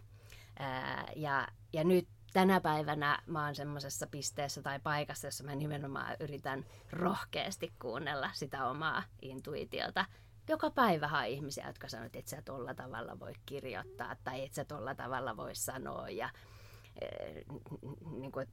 Ja, 1.15 1.47
ja 1.73 1.83
nyt 1.83 2.07
tänä 2.33 2.61
päivänä 2.61 3.19
mä 3.25 3.45
oon 3.45 3.55
semmoisessa 3.55 4.07
pisteessä 4.07 4.61
tai 4.61 4.79
paikassa, 4.79 5.27
jossa 5.27 5.43
mä 5.43 5.55
nimenomaan 5.55 6.15
yritän 6.19 6.65
rohkeasti 6.91 7.73
kuunnella 7.81 8.29
sitä 8.33 8.69
omaa 8.69 9.03
intuitiota. 9.21 10.05
Joka 10.49 10.69
päivä 10.69 11.09
on 11.13 11.25
ihmisiä, 11.25 11.67
jotka 11.67 11.89
sanoo, 11.89 12.05
että 12.05 12.19
et 12.19 12.27
sä 12.27 12.41
tolla 12.41 12.73
tavalla 12.73 13.19
voi 13.19 13.33
kirjoittaa 13.45 14.15
tai 14.23 14.45
et 14.45 14.53
sä 14.53 14.65
tolla 14.65 14.95
tavalla 14.95 15.37
voi 15.37 15.55
sanoa. 15.55 16.09
Ja, 16.09 16.29
niin 18.19 18.31
kuin, 18.31 18.47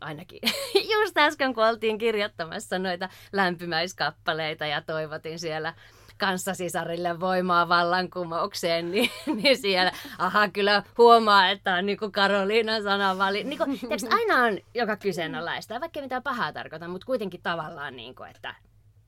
ainakin 0.00 0.40
just 0.94 1.18
äsken 1.18 1.54
kun 1.54 1.64
oltiin 1.64 1.98
kirjoittamassa 1.98 2.78
noita 2.78 3.08
lämpimäiskappaleita 3.32 4.66
ja 4.66 4.80
toivotin 4.80 5.38
siellä 5.38 5.74
kanssasisarille 6.18 7.20
voimaa 7.20 7.68
vallankumoukseen, 7.68 8.90
niin, 8.92 9.10
niin 9.42 9.58
siellä, 9.58 9.92
aha, 10.18 10.48
kyllä 10.48 10.82
huomaa, 10.98 11.48
että 11.48 11.74
on 11.74 11.86
niin 11.86 11.98
kuin 11.98 12.12
Karoliinan 12.12 12.82
sanavali. 12.82 13.44
Niin 13.44 13.58
kuin, 13.58 13.78
tiiäks, 13.80 14.04
aina 14.18 14.44
on 14.44 14.58
joka 14.74 14.96
kyseenalaista, 14.96 15.80
vaikka 15.80 16.00
mitään 16.00 16.22
pahaa 16.22 16.52
tarkoita, 16.52 16.88
mutta 16.88 17.06
kuitenkin 17.06 17.42
tavallaan 17.42 17.96
niin 17.96 18.14
kuin, 18.14 18.30
että 18.30 18.54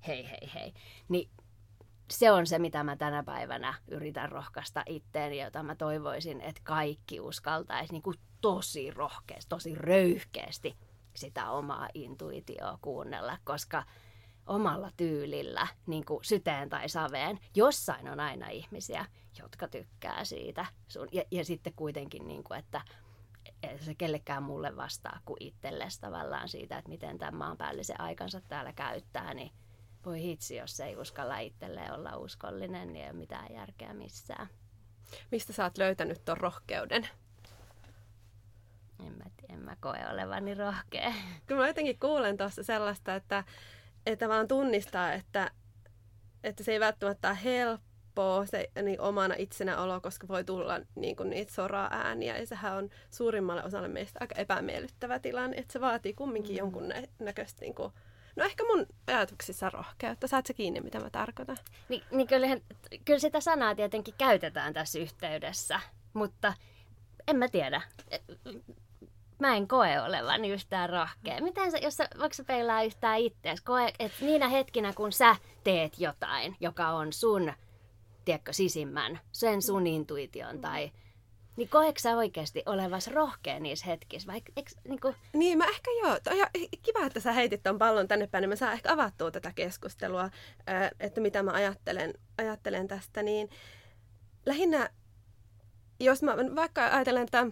hei, 0.07 0.31
hei, 0.31 0.51
hei. 0.55 0.73
Niin 1.09 1.31
se 2.11 2.31
on 2.31 2.47
se, 2.47 2.59
mitä 2.59 2.85
mä 2.85 2.97
tänä 2.97 3.23
päivänä 3.23 3.75
yritän 3.89 4.33
rohkaista 4.33 4.83
itteeni, 4.87 5.43
jota 5.43 5.63
mä 5.63 5.75
toivoisin, 5.75 6.41
että 6.41 6.61
kaikki 6.65 7.21
uskaltaisi 7.21 7.93
niin 7.93 8.03
kuin 8.03 8.17
tosi 8.41 8.91
rohkeasti, 8.91 9.49
tosi 9.49 9.75
röyhkeästi 9.75 10.77
sitä 11.15 11.51
omaa 11.51 11.89
intuitioa 11.95 12.79
kuunnella, 12.83 13.39
koska 13.45 13.85
omalla 14.47 14.91
tyylillä, 14.97 15.67
niin 15.87 16.05
kuin 16.05 16.25
syteen 16.25 16.69
tai 16.69 16.89
saveen, 16.89 17.39
jossain 17.57 18.09
on 18.09 18.21
aina 18.21 18.49
ihmisiä, 18.49 19.07
jotka 19.43 19.69
tykkää 19.69 20.25
siitä. 20.25 20.67
Sun, 20.89 21.09
ja, 21.13 21.23
ja 21.31 21.45
sitten 21.45 21.73
kuitenkin, 21.77 22.29
niin 22.29 22.45
kuin, 22.45 22.59
että 22.59 22.81
se 23.81 23.95
kellekään 23.95 24.43
mulle 24.43 24.77
vastaa 24.77 25.21
kuin 25.25 25.37
itsellesi 25.41 26.01
tavallaan 26.01 26.49
siitä, 26.49 26.79
että 26.79 26.89
miten 26.89 27.19
tämän 27.19 27.35
maanpäällisen 27.35 28.01
aikansa 28.01 28.41
täällä 28.41 28.73
käyttää, 28.73 29.35
niin 29.35 29.53
voi 30.05 30.23
hitsi, 30.23 30.57
jos 30.57 30.81
ei 30.81 30.97
uskalla 30.97 31.39
itselleen 31.39 31.93
olla 31.93 32.17
uskollinen, 32.17 32.93
niin 32.93 33.05
ei 33.05 33.11
ole 33.11 33.19
mitään 33.19 33.55
järkeä 33.55 33.95
missään. 33.95 34.49
Mistä 35.31 35.53
sä 35.53 35.65
oot 35.65 35.79
löytänyt 35.79 36.25
ton 36.25 36.37
rohkeuden? 36.37 37.09
En 39.07 39.13
mä, 39.13 39.25
tiedä, 39.37 39.55
en 39.55 39.61
mä 39.61 39.77
koe 39.81 39.99
olevani 40.13 40.55
rohkea. 40.55 41.13
Kyllä 41.47 41.61
mä 41.61 41.67
jotenkin 41.67 41.99
kuulen 41.99 42.37
tuossa 42.37 42.63
sellaista, 42.63 43.15
että, 43.15 43.45
että 44.07 44.29
vaan 44.29 44.49
tunnistaa, 44.49 45.13
että, 45.13 45.51
että 46.45 46.65
se 46.65 46.73
ei 46.73 46.81
välttämättä 46.81 47.29
ole 47.29 47.39
helppoa 47.45 48.47
se 48.47 48.71
niin 48.83 49.01
omana 49.01 49.35
itsenä 49.39 49.83
olo, 49.83 50.01
koska 50.01 50.29
voi 50.29 50.45
tulla 50.45 50.81
niin 50.95 51.17
kuin 51.17 51.31
niitä 51.31 51.53
soraa 51.53 51.89
ääniä. 51.93 52.39
Ja 52.39 52.47
sehän 52.47 52.77
on 52.77 52.91
suurimmalle 53.11 53.65
osalle 53.65 53.89
meistä 53.89 54.19
aika 54.21 54.35
epämiellyttävä 54.35 55.19
tilanne, 55.19 55.57
että 55.57 55.73
se 55.73 55.81
vaatii 55.81 56.15
kumminkin 56.15 56.55
mm. 56.55 56.59
jonkun 56.59 56.93
näköistä 57.19 57.61
niin 57.61 57.75
kuin, 57.75 57.93
No 58.39 58.45
ehkä 58.45 58.65
mun 58.65 58.87
ajatuksissa 59.07 59.71
rohkeutta. 59.71 60.27
Saat 60.27 60.47
se 60.47 60.55
kiinni, 60.55 60.81
mitä 60.81 61.01
mä 61.01 61.11
tarkoitan? 61.11 61.57
Niin, 61.89 62.03
niin 62.11 62.27
kyllähän, 62.27 62.61
kyllä 63.05 63.19
sitä 63.19 63.41
sanaa 63.41 63.75
tietenkin 63.75 64.15
käytetään 64.19 64.73
tässä 64.73 64.99
yhteydessä, 64.99 65.81
mutta 66.13 66.53
en 67.29 67.37
mä 67.37 67.49
tiedä 67.49 67.83
mä 69.39 69.57
en 69.57 69.69
koe 69.69 70.01
olevan 70.01 70.45
yhtään 70.45 70.91
rohkea. 70.91 71.41
Miten 71.41 71.71
sä, 71.71 71.79
jos 71.79 71.97
sä, 71.97 72.09
voiko 72.19 72.35
sä 72.35 72.45
peilaa 72.45 72.83
yhtään 72.83 73.19
itseäsi, 73.19 73.65
koe, 73.65 73.93
että 73.99 74.25
niinä 74.25 74.49
hetkinä 74.49 74.93
kun 74.93 75.13
sä 75.13 75.37
teet 75.65 75.99
jotain, 75.99 76.57
joka 76.61 76.89
on 76.89 77.13
sun, 77.13 77.53
tiedätkö, 78.25 78.53
sisimmän, 78.53 79.21
sen 79.33 79.63
sun 79.63 79.87
intuition 79.87 80.61
tai 80.61 80.91
niin 81.59 81.69
koetko 81.69 81.99
sä 81.99 82.17
oikeasti 82.17 82.63
olevas 82.67 83.07
rohkea 83.07 83.61
niissä 83.61 83.87
hetkissä? 83.87 84.33
Vai, 84.33 84.43
eikö, 84.57 84.71
niin, 84.89 85.01
kuin... 85.01 85.15
niin, 85.33 85.59
mä 85.59 85.65
ehkä 85.65 85.91
joo. 86.03 86.21
Toi 86.25 86.37
kiva, 86.83 87.07
että 87.07 87.21
sä 87.21 87.33
heitit 87.33 87.63
ton 87.63 87.79
pallon 87.79 88.09
tänne 88.09 88.27
päin, 88.27 88.43
niin 88.43 88.49
mä 88.49 88.57
saan 88.57 88.73
ehkä 88.73 88.93
avattua 88.93 89.31
tätä 89.31 89.53
keskustelua, 89.55 90.31
että 91.01 91.21
mitä 91.21 91.43
mä 91.43 91.51
ajattelen, 91.51 92.15
ajattelen 92.39 92.89
tästä. 92.89 93.23
Niin 93.23 93.51
lähinnä, 94.47 94.91
jos 96.01 96.23
mä 96.23 96.37
vaikka 96.57 96.87
ajattelen, 96.87 97.23
että 97.23 97.47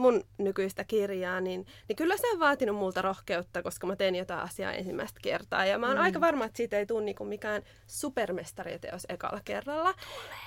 mun 0.00 0.24
nykyistä 0.38 0.84
kirjaa, 0.84 1.40
niin, 1.40 1.66
niin 1.88 1.96
kyllä 1.96 2.16
se 2.16 2.30
on 2.32 2.40
vaatinut 2.40 2.76
multa 2.76 3.02
rohkeutta, 3.02 3.62
koska 3.62 3.86
mä 3.86 3.96
teen 3.96 4.14
jotain 4.14 4.40
asiaa 4.40 4.72
ensimmäistä 4.72 5.20
kertaa. 5.22 5.66
Ja 5.66 5.78
mä 5.78 5.86
oon 5.86 5.96
mm. 5.96 6.02
aika 6.02 6.20
varma, 6.20 6.44
että 6.44 6.56
siitä 6.56 6.78
ei 6.78 6.86
tule 6.86 7.04
niinku 7.04 7.24
mikään 7.24 7.62
supermestariteos 7.86 9.06
ekalla 9.08 9.40
kerralla. 9.44 9.94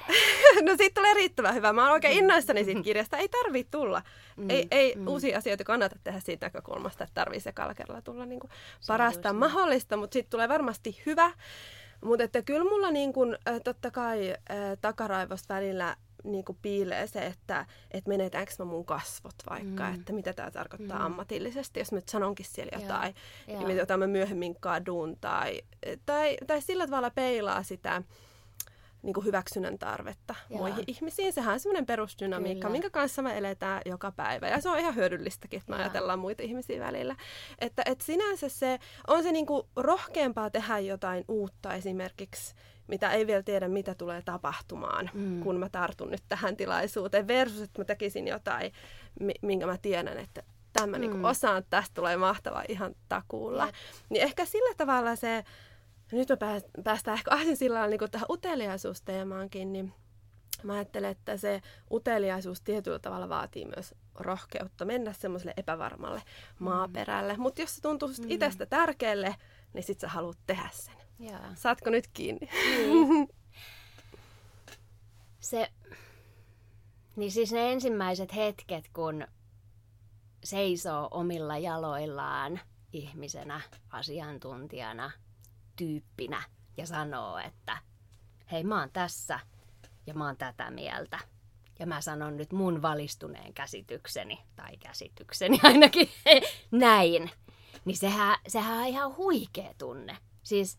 no 0.65 0.75
siitä 0.77 0.93
tulee 1.01 1.13
riittävän 1.13 1.55
hyvä. 1.55 1.73
Mä 1.73 1.83
oon 1.83 1.91
oikein 1.91 2.17
innoissani 2.17 2.63
siitä 2.63 2.81
kirjasta. 2.81 3.17
Ei 3.17 3.29
tarvi 3.29 3.63
tulla. 3.71 4.01
Mm. 4.37 4.49
Ei, 4.49 4.67
ei 4.71 4.95
mm. 4.95 5.07
uusia 5.07 5.37
asioita 5.37 5.63
kannata 5.63 5.95
tehdä 6.03 6.19
siitä 6.19 6.45
näkökulmasta, 6.45 7.03
että 7.03 7.13
tarvii 7.13 7.39
ekalla 7.45 7.73
kerralla 7.73 8.01
tulla 8.01 8.25
niinku 8.25 8.49
parasta 8.87 9.33
mahdollista, 9.33 9.97
mutta 9.97 10.13
siitä 10.13 10.29
tulee 10.29 10.49
varmasti 10.49 11.01
hyvä. 11.05 11.31
Mutta 12.03 12.23
että 12.23 12.41
kyllä 12.41 12.63
mulla 12.63 12.91
niin 12.91 13.13
kun, 13.13 13.37
totta 13.63 13.91
kai 13.91 14.35
takaraivosta 14.81 15.53
välillä 15.53 15.95
niin 16.23 16.45
kuin 16.45 16.57
piilee 16.61 17.07
se, 17.07 17.25
että, 17.25 17.65
että 17.91 18.09
menetäänkö 18.09 18.51
mä 18.59 18.65
mun 18.65 18.85
kasvot 18.85 19.35
vaikka, 19.49 19.89
mm. 19.89 19.95
että 19.95 20.13
mitä 20.13 20.33
tämä 20.33 20.51
tarkoittaa 20.51 20.99
mm. 20.99 21.05
ammatillisesti, 21.05 21.79
jos 21.79 21.91
mä 21.91 21.97
nyt 21.97 22.09
sanonkin 22.09 22.45
siellä 22.45 22.81
jotain, 22.81 23.15
ja, 23.47 23.61
ja. 23.61 23.73
jota 23.73 23.97
mä 23.97 24.07
myöhemmin 24.07 24.55
kadun, 24.59 25.17
tai, 25.21 25.61
tai, 26.05 26.37
tai 26.47 26.61
sillä 26.61 26.85
tavalla 26.85 27.09
peilaa 27.09 27.63
sitä 27.63 28.03
niin 29.03 29.13
kuin 29.13 29.25
hyväksynnän 29.25 29.79
tarvetta 29.79 30.35
ja. 30.49 30.57
muihin 30.57 30.83
ihmisiin. 30.87 31.33
Sehän 31.33 31.53
on 31.53 31.59
semmoinen 31.59 31.85
perusdynamiikka, 31.85 32.67
Kyllä. 32.67 32.71
minkä 32.71 32.89
kanssa 32.89 33.21
me 33.21 33.37
eletään 33.37 33.81
joka 33.85 34.11
päivä. 34.11 34.47
Ja 34.47 34.61
se 34.61 34.69
on 34.69 34.79
ihan 34.79 34.95
hyödyllistäkin, 34.95 35.59
että 35.59 35.71
me 35.71 35.77
ja. 35.77 35.83
ajatellaan 35.83 36.19
muita 36.19 36.43
ihmisiä 36.43 36.79
välillä. 36.79 37.15
Että 37.59 37.81
et 37.85 38.01
sinänsä 38.01 38.49
se 38.49 38.79
on 39.07 39.23
se 39.23 39.31
niin 39.31 39.45
kuin 39.45 39.63
rohkeampaa 39.75 40.49
tehdä 40.49 40.79
jotain 40.79 41.25
uutta 41.27 41.73
esimerkiksi 41.73 42.55
mitä 42.87 43.11
ei 43.11 43.27
vielä 43.27 43.43
tiedä, 43.43 43.67
mitä 43.67 43.95
tulee 43.95 44.21
tapahtumaan, 44.21 45.09
mm. 45.13 45.43
kun 45.43 45.59
mä 45.59 45.69
tartun 45.69 46.11
nyt 46.11 46.23
tähän 46.29 46.57
tilaisuuteen, 46.57 47.27
versus, 47.27 47.61
että 47.61 47.81
mä 47.81 47.85
tekisin 47.85 48.27
jotain, 48.27 48.71
minkä 49.41 49.65
mä 49.65 49.77
tiedän, 49.77 50.17
että 50.17 50.43
tämä 50.73 50.97
niinku 50.97 51.17
mm. 51.17 51.21
niin 51.21 51.31
osaan, 51.31 51.63
tästä 51.69 51.93
tulee 51.93 52.17
mahtava 52.17 52.63
ihan 52.67 52.95
takuulla. 53.09 53.67
Niin 54.09 54.23
ehkä 54.23 54.45
sillä 54.45 54.75
tavalla 54.77 55.15
se, 55.15 55.43
nyt 56.11 56.29
me 56.29 56.37
päästään 56.83 57.17
ehkä 57.17 57.55
sillä 57.55 57.87
niin 57.87 57.99
tähän 58.11 58.27
uteliaisuusteemaankin, 58.29 59.73
niin 59.73 59.93
mä 60.63 60.73
ajattelen, 60.73 61.11
että 61.11 61.37
se 61.37 61.61
uteliaisuus 61.91 62.61
tietyllä 62.61 62.99
tavalla 62.99 63.29
vaatii 63.29 63.65
myös 63.65 63.95
rohkeutta 64.15 64.85
mennä 64.85 65.13
semmoiselle 65.13 65.53
epävarmalle 65.57 66.21
mm. 66.59 66.63
maaperälle. 66.63 67.37
Mutta 67.37 67.61
jos 67.61 67.75
se 67.75 67.81
tuntuu 67.81 68.09
mm. 68.09 68.25
itsestä 68.27 68.65
tärkeälle, 68.65 69.35
niin 69.73 69.83
sit 69.83 69.99
sä 69.99 70.07
haluat 70.07 70.37
tehdä 70.47 70.69
sen. 70.71 71.02
Jaa. 71.19 71.55
Saatko 71.55 71.89
nyt 71.89 72.07
kiinni? 72.13 72.49
Niin. 72.53 73.29
Se, 75.39 75.71
niin 77.15 77.31
siis 77.31 77.51
ne 77.51 77.71
ensimmäiset 77.71 78.35
hetket, 78.35 78.89
kun 78.93 79.27
seisoo 80.43 81.07
omilla 81.11 81.57
jaloillaan 81.57 82.59
ihmisenä, 82.93 83.61
asiantuntijana, 83.89 85.11
tyyppinä 85.75 86.43
ja 86.77 86.87
sanoo, 86.87 87.37
että 87.37 87.77
hei 88.51 88.63
mä 88.63 88.79
oon 88.79 88.89
tässä 88.93 89.39
ja 90.07 90.13
mä 90.13 90.25
oon 90.25 90.37
tätä 90.37 90.71
mieltä. 90.71 91.19
ja 91.79 91.85
mä 91.85 92.01
sanon 92.01 92.37
nyt 92.37 92.51
mun 92.51 92.81
valistuneen 92.81 93.53
käsitykseni, 93.53 94.39
tai 94.55 94.77
käsitykseni 94.77 95.59
ainakin, 95.63 96.09
näin, 96.71 97.31
niin 97.85 97.97
sehän, 97.97 98.37
sehän 98.47 98.77
on 98.77 98.87
ihan 98.87 99.15
huikea 99.17 99.73
tunne. 99.77 100.17
Siis 100.43 100.77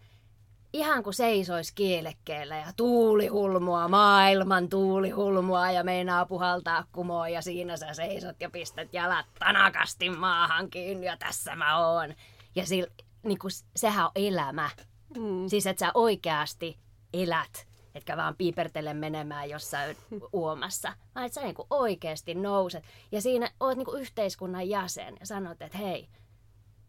ihan 0.74 1.02
kuin 1.02 1.14
seisois 1.14 1.72
kielekkeellä 1.72 2.56
ja 2.56 2.66
tuulihulmua, 2.76 3.88
maailman 3.88 4.68
tuulihulmua 4.68 5.70
ja 5.70 5.84
meinaa 5.84 6.26
puhaltaa 6.26 6.84
kumoon 6.92 7.32
ja 7.32 7.42
siinä 7.42 7.76
sä 7.76 7.94
seisot 7.94 8.36
ja 8.40 8.50
pistät 8.50 8.88
jalat 8.94 9.26
tanakasti 9.38 10.10
maahan 10.10 10.70
kiinni 10.70 11.06
ja 11.06 11.16
tässä 11.16 11.56
mä 11.56 11.88
oon. 11.88 12.14
Ja 12.54 12.66
sil, 12.70 12.86
niin 13.22 13.38
kuin, 13.38 13.50
sehän 13.76 14.04
on 14.04 14.10
elämä. 14.14 14.70
Mm. 15.16 15.48
Siis 15.48 15.66
että 15.66 15.86
sä 15.86 15.90
oikeasti 15.94 16.78
elät, 17.12 17.66
etkä 17.94 18.16
vaan 18.16 18.36
piipertele 18.36 18.94
menemään 18.94 19.50
jossain 19.50 19.96
uomassa, 20.32 20.92
vaan 21.14 21.26
että 21.26 21.34
sä 21.34 21.40
niin 21.40 21.54
kuin 21.54 21.68
oikeasti 21.70 22.34
nouset. 22.34 22.84
Ja 23.12 23.20
siinä 23.20 23.50
oot 23.60 23.76
niin 23.76 23.86
kuin 23.86 24.00
yhteiskunnan 24.00 24.68
jäsen 24.68 25.16
ja 25.20 25.26
sanot, 25.26 25.62
että 25.62 25.78
hei, 25.78 26.08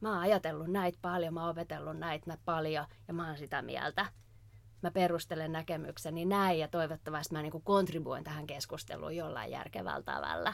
mä 0.05 0.12
oon 0.12 0.21
ajatellut 0.21 0.67
näitä 0.67 0.97
paljon, 1.01 1.33
mä 1.33 1.41
oon 1.41 1.50
opetellut 1.50 1.97
näitä 1.97 2.38
paljon 2.45 2.85
ja 3.07 3.13
mä 3.13 3.27
oon 3.27 3.38
sitä 3.38 3.62
mieltä. 3.62 4.05
Mä 4.81 4.91
perustelen 4.91 5.51
näkemykseni 5.51 6.25
näin 6.25 6.59
ja 6.59 6.67
toivottavasti 6.67 7.33
mä 7.33 7.41
niin 7.41 7.63
kontribuoin 7.63 8.24
tähän 8.24 8.47
keskusteluun 8.47 9.15
jollain 9.15 9.51
järkevällä 9.51 10.03
tavalla. 10.03 10.53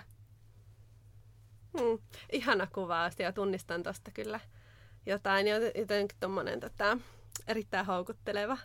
Hmm, 1.79 2.00
ihana 2.31 2.67
kuvaus 2.67 3.20
ja 3.20 3.34
tunnistan 3.34 3.84
tosta 3.84 4.12
kyllä 4.12 4.39
jotain. 5.05 5.48
Jotenkin 5.75 6.17
tuommoinen 6.20 6.60
tota, 6.60 6.98
erittäin 7.48 7.86
houkutteleva 7.86 8.58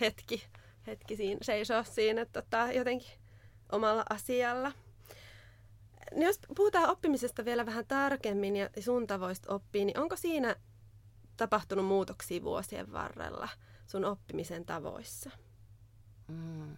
hetki, 0.00 0.44
hetki 0.86 1.16
siinä, 1.16 1.38
seisoo 1.42 1.82
siinä 1.82 2.24
tota, 2.24 2.68
jotenkin 2.72 3.10
omalla 3.72 4.04
asialla. 4.10 4.72
Niin 6.14 6.26
jos 6.26 6.40
puhutaan 6.56 6.90
oppimisesta 6.90 7.44
vielä 7.44 7.66
vähän 7.66 7.86
tarkemmin 7.86 8.56
ja 8.56 8.68
sun 8.80 9.06
tavoista 9.06 9.54
oppia, 9.54 9.84
niin 9.84 9.98
onko 9.98 10.16
siinä 10.16 10.56
tapahtunut 11.36 11.86
muutoksia 11.86 12.42
vuosien 12.42 12.92
varrella 12.92 13.48
sun 13.86 14.04
oppimisen 14.04 14.64
tavoissa? 14.64 15.30
Mm. 16.28 16.76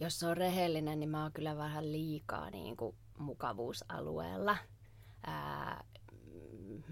Jos 0.00 0.22
on 0.22 0.36
rehellinen, 0.36 1.00
niin 1.00 1.10
mä 1.10 1.22
oon 1.22 1.32
kyllä 1.32 1.56
vähän 1.56 1.92
liikaa 1.92 2.50
niin 2.50 2.76
kuin 2.76 2.96
mukavuusalueella. 3.18 4.56
Ää, 5.26 5.84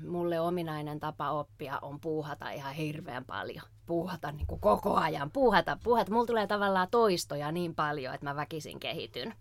mulle 0.07 0.41
ominainen 0.41 1.01
tapa 1.01 1.31
oppia 1.31 1.79
on 1.83 2.01
puuhata 2.01 2.51
ihan 2.51 2.75
hirveän 2.75 3.25
paljon. 3.25 3.65
Puuhata 3.87 4.33
niin 4.33 4.47
kuin 4.47 4.61
koko 4.61 4.95
ajan. 4.95 5.31
Puuhata, 5.31 5.79
puuhata. 5.85 6.13
Mulla 6.13 6.27
tulee 6.27 6.47
tavallaan 6.47 6.89
toistoja 6.91 7.53
niin 7.53 7.75
paljon, 7.75 8.15
että 8.15 8.27
mä 8.27 8.37
väkisin 8.37 8.81
kehityn. 8.81 9.35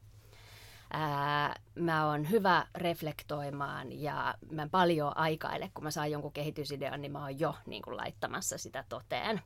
Ää, 0.94 1.56
mä 1.75 2.08
oon 2.08 2.30
hyvä 2.30 2.68
reflektoimaan 2.75 4.01
ja 4.01 4.36
mä 4.51 4.68
paljon 4.72 5.18
aikaile, 5.18 5.72
kun 5.74 5.84
mä 5.84 5.92
saan 5.92 6.12
jonkun 6.12 6.34
kehitysidean, 6.34 7.01
niin 7.01 7.12
mä 7.12 7.22
oon 7.22 7.39
jo 7.39 7.56
niin 7.65 7.82
kuin, 7.82 7.98
laittamassa 7.98 8.58
sitä 8.58 8.86
toteen 8.89 9.42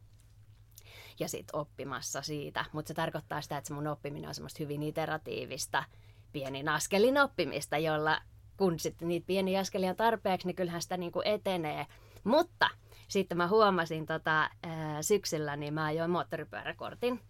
ja 1.20 1.28
sitten 1.28 1.56
oppimassa 1.60 2.22
siitä. 2.22 2.66
Mutta 2.72 2.88
se 2.88 2.94
tarkoittaa 2.94 3.42
sitä, 3.42 3.58
että 3.58 3.68
se 3.68 3.74
mun 3.74 3.88
oppiminen 3.88 4.28
on 4.28 4.36
semmoista 4.36 4.64
hyvin 4.64 4.84
iteratiivista, 4.84 5.84
pienin 6.32 6.70
askelin 6.70 7.18
oppimista, 7.18 7.78
jolla 7.78 8.22
kun 8.58 8.80
sitten 8.80 9.08
niitä 9.08 9.28
pieniä 9.28 9.60
askelia 9.60 9.96
tarpeeksi, 9.96 10.48
niin 10.48 10.56
kyllähän 10.56 10.82
sitä 10.82 10.98
niin 10.98 11.12
kuin 11.12 11.28
etenee. 11.28 11.88
Mutta 12.24 12.70
sitten 13.08 13.38
mä 13.38 13.48
huomasin 13.48 14.06
tota, 14.06 14.50
ää, 14.64 15.02
syksyllä, 15.02 15.56
niin 15.56 15.74
mä 15.74 15.86
ajoin 15.86 16.12
moottoripyöräkortin. 16.12 17.22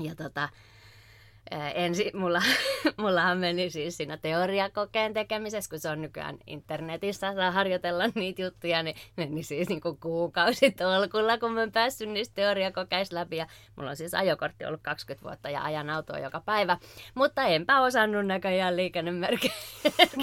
Ja 0.00 0.14
tota, 0.14 0.48
ensi, 1.74 2.10
mulla, 2.14 2.42
mullahan 3.02 3.38
meni 3.38 3.70
siis 3.70 3.96
siinä 3.96 4.16
teoriakokeen 4.16 5.14
tekemisessä, 5.14 5.70
kun 5.70 5.78
se 5.78 5.88
on 5.90 6.02
nykyään 6.02 6.36
internetissä, 6.46 7.34
saa 7.34 7.50
harjoitella 7.50 8.04
niitä 8.14 8.42
juttuja, 8.42 8.82
niin 8.82 8.96
meni 9.16 9.42
siis 9.42 9.68
niin 9.68 9.80
kuin 9.80 9.98
kuukausi 10.00 10.70
tolkulla, 10.70 11.38
kun 11.38 11.52
mä 11.52 11.62
en 11.62 11.72
päässyt 11.72 12.08
niistä 12.08 12.34
teoriakokeista 12.34 13.16
läpi. 13.16 13.36
Ja 13.36 13.46
mulla 13.76 13.90
on 13.90 13.96
siis 13.96 14.14
ajokortti 14.14 14.64
ollut 14.64 14.80
20 14.82 15.24
vuotta 15.28 15.50
ja 15.50 15.62
ajan 15.62 15.90
autoa 15.90 16.18
joka 16.18 16.40
päivä, 16.40 16.76
mutta 17.14 17.42
enpä 17.42 17.80
osannut 17.80 18.26
näköjään 18.26 18.76
liikennemerkkejä 18.76 19.54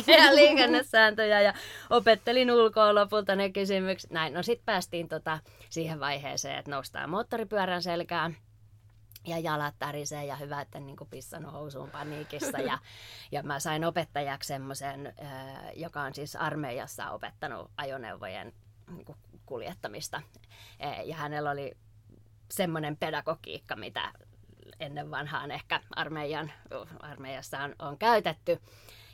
ja 0.08 0.36
liikennesääntöjä 0.36 1.42
ja 1.42 1.54
opettelin 1.90 2.52
ulkoa 2.52 2.96
lopulta 2.96 3.36
ne 3.36 3.50
kysymykset. 3.50 4.12
Näin, 4.12 4.34
no 4.34 4.44
sitten 4.44 4.66
päästiin 4.66 5.08
tota 5.08 5.40
siihen 5.70 6.00
vaiheeseen, 6.00 6.58
että 6.58 6.72
noustaan 6.72 7.10
moottoripyörän 7.10 7.82
selkään 7.82 8.36
ja 9.28 9.40
jalat 9.40 9.76
tärisee 9.80 10.26
ja 10.26 10.36
hyvä, 10.36 10.62
että 10.62 10.78
en 10.78 10.86
niin 10.86 10.98
pissannut 11.10 11.54
housuun 11.54 11.92
paniikissa. 11.92 12.60
Ja, 12.60 12.78
ja 13.32 13.44
mä 13.44 13.60
sain 13.60 13.86
opettajaksi 13.86 14.48
semmoisen, 14.48 15.14
joka 15.76 16.02
on 16.02 16.14
siis 16.14 16.36
armeijassa 16.36 17.12
opettanut 17.12 17.72
ajoneuvojen 17.78 18.54
niin 18.92 19.16
kuljettamista. 19.46 20.22
Ja 21.06 21.16
hänellä 21.16 21.52
oli 21.52 21.78
semmoinen 22.52 22.98
pedagogiikka, 22.98 23.76
mitä 23.76 24.12
ennen 24.80 25.12
vanhaan 25.12 25.52
ehkä 25.52 25.82
armeijan, 25.96 26.52
armeijassa 27.00 27.60
on, 27.60 27.76
on 27.80 27.98
käytetty. 27.98 28.62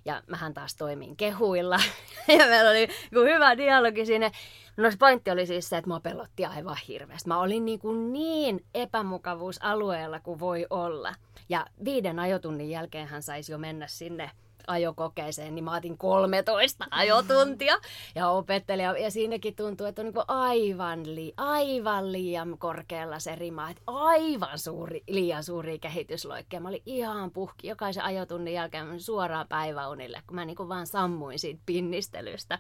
Ja 0.06 0.24
mähän 0.28 0.54
taas 0.54 0.76
toimin 0.76 1.16
kehuilla. 1.16 1.80
ja 2.40 2.48
meillä 2.48 2.70
oli 2.70 2.88
hyvä 3.14 3.58
dialogi 3.58 4.06
siinä. 4.06 4.32
No 4.78 4.92
se 4.92 4.98
pointti 4.98 5.32
oli 5.32 5.46
siis 5.46 5.70
se, 5.70 5.78
että 5.78 5.90
mua 5.90 6.00
pelotti 6.00 6.46
aivan 6.46 6.78
hirveästi. 6.88 7.28
Mä 7.28 7.40
olin 7.40 7.66
niin, 7.66 7.80
kuin 7.80 8.14
niin 8.14 8.66
epämukavuusalueella 8.74 10.20
kuin 10.20 10.40
voi 10.40 10.68
olla. 10.70 11.16
Ja 11.50 11.66
viiden 11.86 12.20
ajotunnin 12.20 12.70
jälkeen 12.70 13.08
hän 13.08 13.24
saisi 13.24 13.52
jo 13.52 13.58
mennä 13.58 13.88
sinne 13.88 14.32
ajokokeeseen, 14.68 15.56
niin 15.56 15.64
mä 15.64 15.76
otin 15.76 15.98
13 15.98 16.88
ajotuntia 16.92 17.74
ja 18.16 18.30
opettelija. 18.30 18.98
Ja 18.98 19.12
siinäkin 19.12 19.56
tuntuu, 19.56 19.88
että 19.88 20.02
on 20.02 20.06
niin 20.06 20.26
aivan, 20.28 21.16
li, 21.16 21.34
aivan 21.38 22.12
liian 22.12 22.58
korkealla 22.58 23.20
se 23.20 23.36
rima. 23.36 23.70
Että 23.70 23.84
aivan 23.86 24.60
suuri, 24.60 25.04
liian 25.08 25.44
suuri 25.44 25.80
kehitysloikkeja. 25.80 26.62
Mä 26.62 26.70
olin 26.70 26.84
ihan 26.86 27.32
puhki 27.32 27.68
jokaisen 27.68 28.04
ajotunnin 28.04 28.54
jälkeen 28.54 29.00
suoraan 29.00 29.48
päiväunille, 29.48 30.24
kun 30.28 30.36
mä 30.36 30.46
niin 30.46 30.70
vaan 30.70 30.88
sammuin 30.88 31.40
siitä 31.40 31.62
pinnistelystä. 31.66 32.60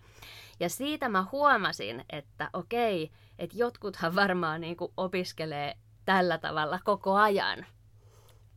Ja 0.60 0.70
siitä 0.70 1.10
mä 1.10 1.26
huomasin, 1.32 2.06
että 2.10 2.50
okei, 2.54 3.12
että 3.40 3.58
jotkuthan 3.58 4.16
varmaan 4.16 4.62
niin 4.62 4.78
opiskelee 4.98 5.78
tällä 6.06 6.38
tavalla 6.38 6.80
koko 6.84 7.16
ajan 7.16 7.66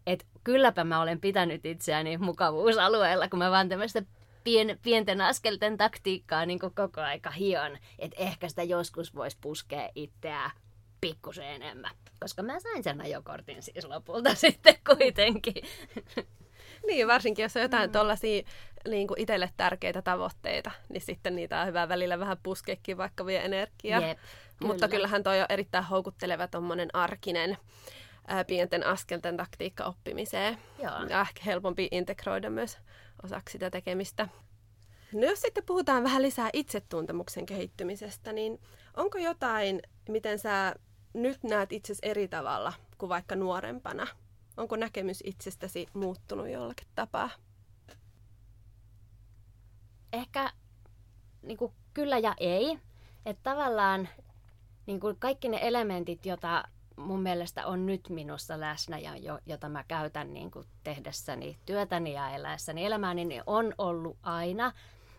että 0.06 0.24
kylläpä 0.44 0.84
mä 0.84 1.00
olen 1.00 1.20
pitänyt 1.20 1.66
itseäni 1.66 2.18
mukavuusalueella, 2.18 3.28
kun 3.28 3.38
mä 3.38 3.50
vaan 3.50 3.68
tämmöistä 3.68 4.02
pien, 4.44 4.78
pienten 4.82 5.20
askelten 5.20 5.76
taktiikkaa 5.76 6.46
niin 6.46 6.58
koko 6.58 7.00
aika 7.00 7.30
hion, 7.30 7.78
että 7.98 8.16
ehkä 8.20 8.48
sitä 8.48 8.62
joskus 8.62 9.14
voisi 9.14 9.36
puskea 9.40 9.88
itseään 9.94 10.50
pikkusen 11.00 11.46
enemmän. 11.46 11.90
Koska 12.20 12.42
mä 12.42 12.60
sain 12.60 12.82
sen 12.82 13.00
ajokortin 13.00 13.62
siis 13.62 13.84
lopulta 13.84 14.34
sitten 14.44 14.74
kuitenkin. 14.86 15.64
Niin, 16.86 17.08
varsinkin 17.08 17.42
jos 17.42 17.56
on 17.56 17.62
jotain 17.62 17.90
mm. 17.90 17.92
tuollaisia 17.92 18.42
niin 18.88 19.08
itselle 19.16 19.50
tärkeitä 19.56 20.02
tavoitteita, 20.02 20.70
niin 20.88 21.00
sitten 21.00 21.36
niitä 21.36 21.60
on 21.60 21.66
hyvä 21.66 21.88
välillä 21.88 22.18
vähän 22.18 22.36
puskeekin, 22.42 22.96
vaikka 22.96 23.26
vie 23.26 23.44
energiaa. 23.44 24.00
Jep, 24.00 24.18
kyllä. 24.18 24.72
Mutta 24.72 24.88
kyllähän 24.88 25.22
toi 25.22 25.40
on 25.40 25.46
erittäin 25.48 25.84
houkutteleva 25.84 26.48
tuommoinen 26.48 26.88
arkinen 26.92 27.56
ää, 28.26 28.44
pienten 28.44 28.86
askelten 28.86 29.36
taktiikka 29.36 29.84
oppimiseen. 29.84 30.58
Joo. 30.82 31.02
Ja 31.08 31.20
ehkä 31.20 31.40
helpompi 31.46 31.88
integroida 31.90 32.50
myös 32.50 32.78
osaksi 33.22 33.52
sitä 33.52 33.70
tekemistä. 33.70 34.28
No 35.12 35.24
jos 35.24 35.40
sitten 35.40 35.64
puhutaan 35.66 36.04
vähän 36.04 36.22
lisää 36.22 36.50
itsetuntemuksen 36.52 37.46
kehittymisestä, 37.46 38.32
niin 38.32 38.60
onko 38.96 39.18
jotain, 39.18 39.82
miten 40.08 40.38
sä 40.38 40.74
nyt 41.12 41.42
näet 41.42 41.72
itsesi 41.72 42.00
eri 42.02 42.28
tavalla 42.28 42.72
kuin 42.98 43.08
vaikka 43.08 43.36
nuorempana? 43.36 44.06
Onko 44.56 44.76
näkemys 44.76 45.22
itsestäsi 45.24 45.86
muuttunut 45.94 46.48
jollakin 46.48 46.88
tapaa? 46.94 47.30
Ehkä 50.12 50.52
niin 51.42 51.58
kuin, 51.58 51.72
kyllä 51.94 52.18
ja 52.18 52.34
ei. 52.40 52.78
Että 53.26 53.50
tavallaan 53.50 54.08
niin 54.86 55.00
kuin 55.00 55.16
kaikki 55.18 55.48
ne 55.48 55.58
elementit, 55.62 56.26
joita 56.26 56.64
mun 56.96 57.22
mielestä 57.22 57.66
on 57.66 57.86
nyt 57.86 58.08
minussa 58.08 58.60
läsnä 58.60 58.98
ja 58.98 59.16
jo, 59.16 59.38
jota 59.46 59.68
mä 59.68 59.84
käytän 59.88 60.32
niin 60.32 60.50
kuin 60.50 60.66
tehdessäni 60.84 61.58
työtäni 61.66 62.12
ja 62.12 62.30
eläessäni 62.30 62.84
elämääni, 62.84 63.24
niin 63.24 63.42
on 63.46 63.74
ollut 63.78 64.16
aina. 64.22 64.72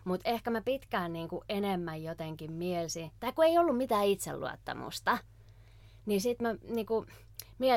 Mutta 0.06 0.30
ehkä 0.30 0.52
mä 0.52 0.62
pitkään 0.62 1.14
niin 1.14 1.28
kuin 1.28 1.42
enemmän 1.50 2.04
jotenkin 2.04 2.52
mielsin, 2.52 3.12
tai 3.20 3.34
kun 3.34 3.46
ei 3.46 3.58
ollut 3.58 3.78
mitään 3.78 4.06
itseluottamusta, 4.06 5.18
niin 6.06 6.22
sit 6.22 6.42
mä 6.42 6.56
niin 6.70 6.86
kuin, 6.86 7.08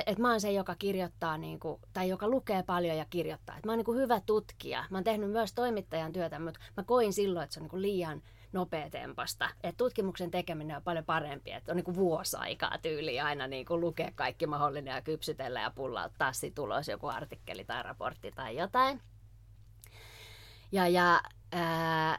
että 0.06 0.22
mä 0.22 0.30
oon 0.30 0.40
se, 0.40 0.52
joka 0.52 0.74
kirjoittaa, 0.74 1.38
niin 1.38 1.60
kuin, 1.60 1.80
tai 1.92 2.08
joka 2.08 2.28
lukee 2.28 2.62
paljon 2.62 2.96
ja 2.96 3.06
kirjoittaa. 3.10 3.56
Että 3.56 3.68
mä 3.68 3.72
oon 3.72 3.78
niin 3.78 3.84
kuin 3.84 3.98
hyvä 3.98 4.20
tutkija. 4.20 4.84
Mä 4.90 4.96
oon 4.96 5.04
tehnyt 5.04 5.30
myös 5.30 5.52
toimittajan 5.52 6.12
työtä, 6.12 6.38
mutta 6.38 6.60
mä 6.76 6.82
koin 6.82 7.12
silloin, 7.12 7.44
että 7.44 7.54
se 7.54 7.60
on 7.60 7.62
niin 7.62 7.70
kuin 7.70 7.82
liian 7.82 8.22
nopeatemposta. 8.58 9.50
Et 9.62 9.76
tutkimuksen 9.76 10.30
tekeminen 10.30 10.76
on 10.76 10.82
paljon 10.82 11.04
parempi, 11.04 11.52
että 11.52 11.72
on 11.72 11.76
niin 11.76 11.84
kuin 11.84 11.96
vuosi 11.96 12.36
aikaa 12.36 12.78
tyyli 12.82 13.20
aina 13.20 13.46
niin 13.46 13.66
kuin 13.66 13.80
lukea 13.80 14.10
kaikki 14.14 14.46
mahdollinen 14.46 14.94
ja 14.94 15.02
kypsytellä 15.02 15.60
ja 15.60 15.70
pullauttaa 15.70 16.32
sit 16.32 16.58
ulos 16.58 16.88
joku 16.88 17.06
artikkeli 17.06 17.64
tai 17.64 17.82
raportti 17.82 18.32
tai 18.32 18.56
jotain. 18.56 19.00
Ja, 20.72 20.88
ja 20.88 21.20
ää, 21.52 22.18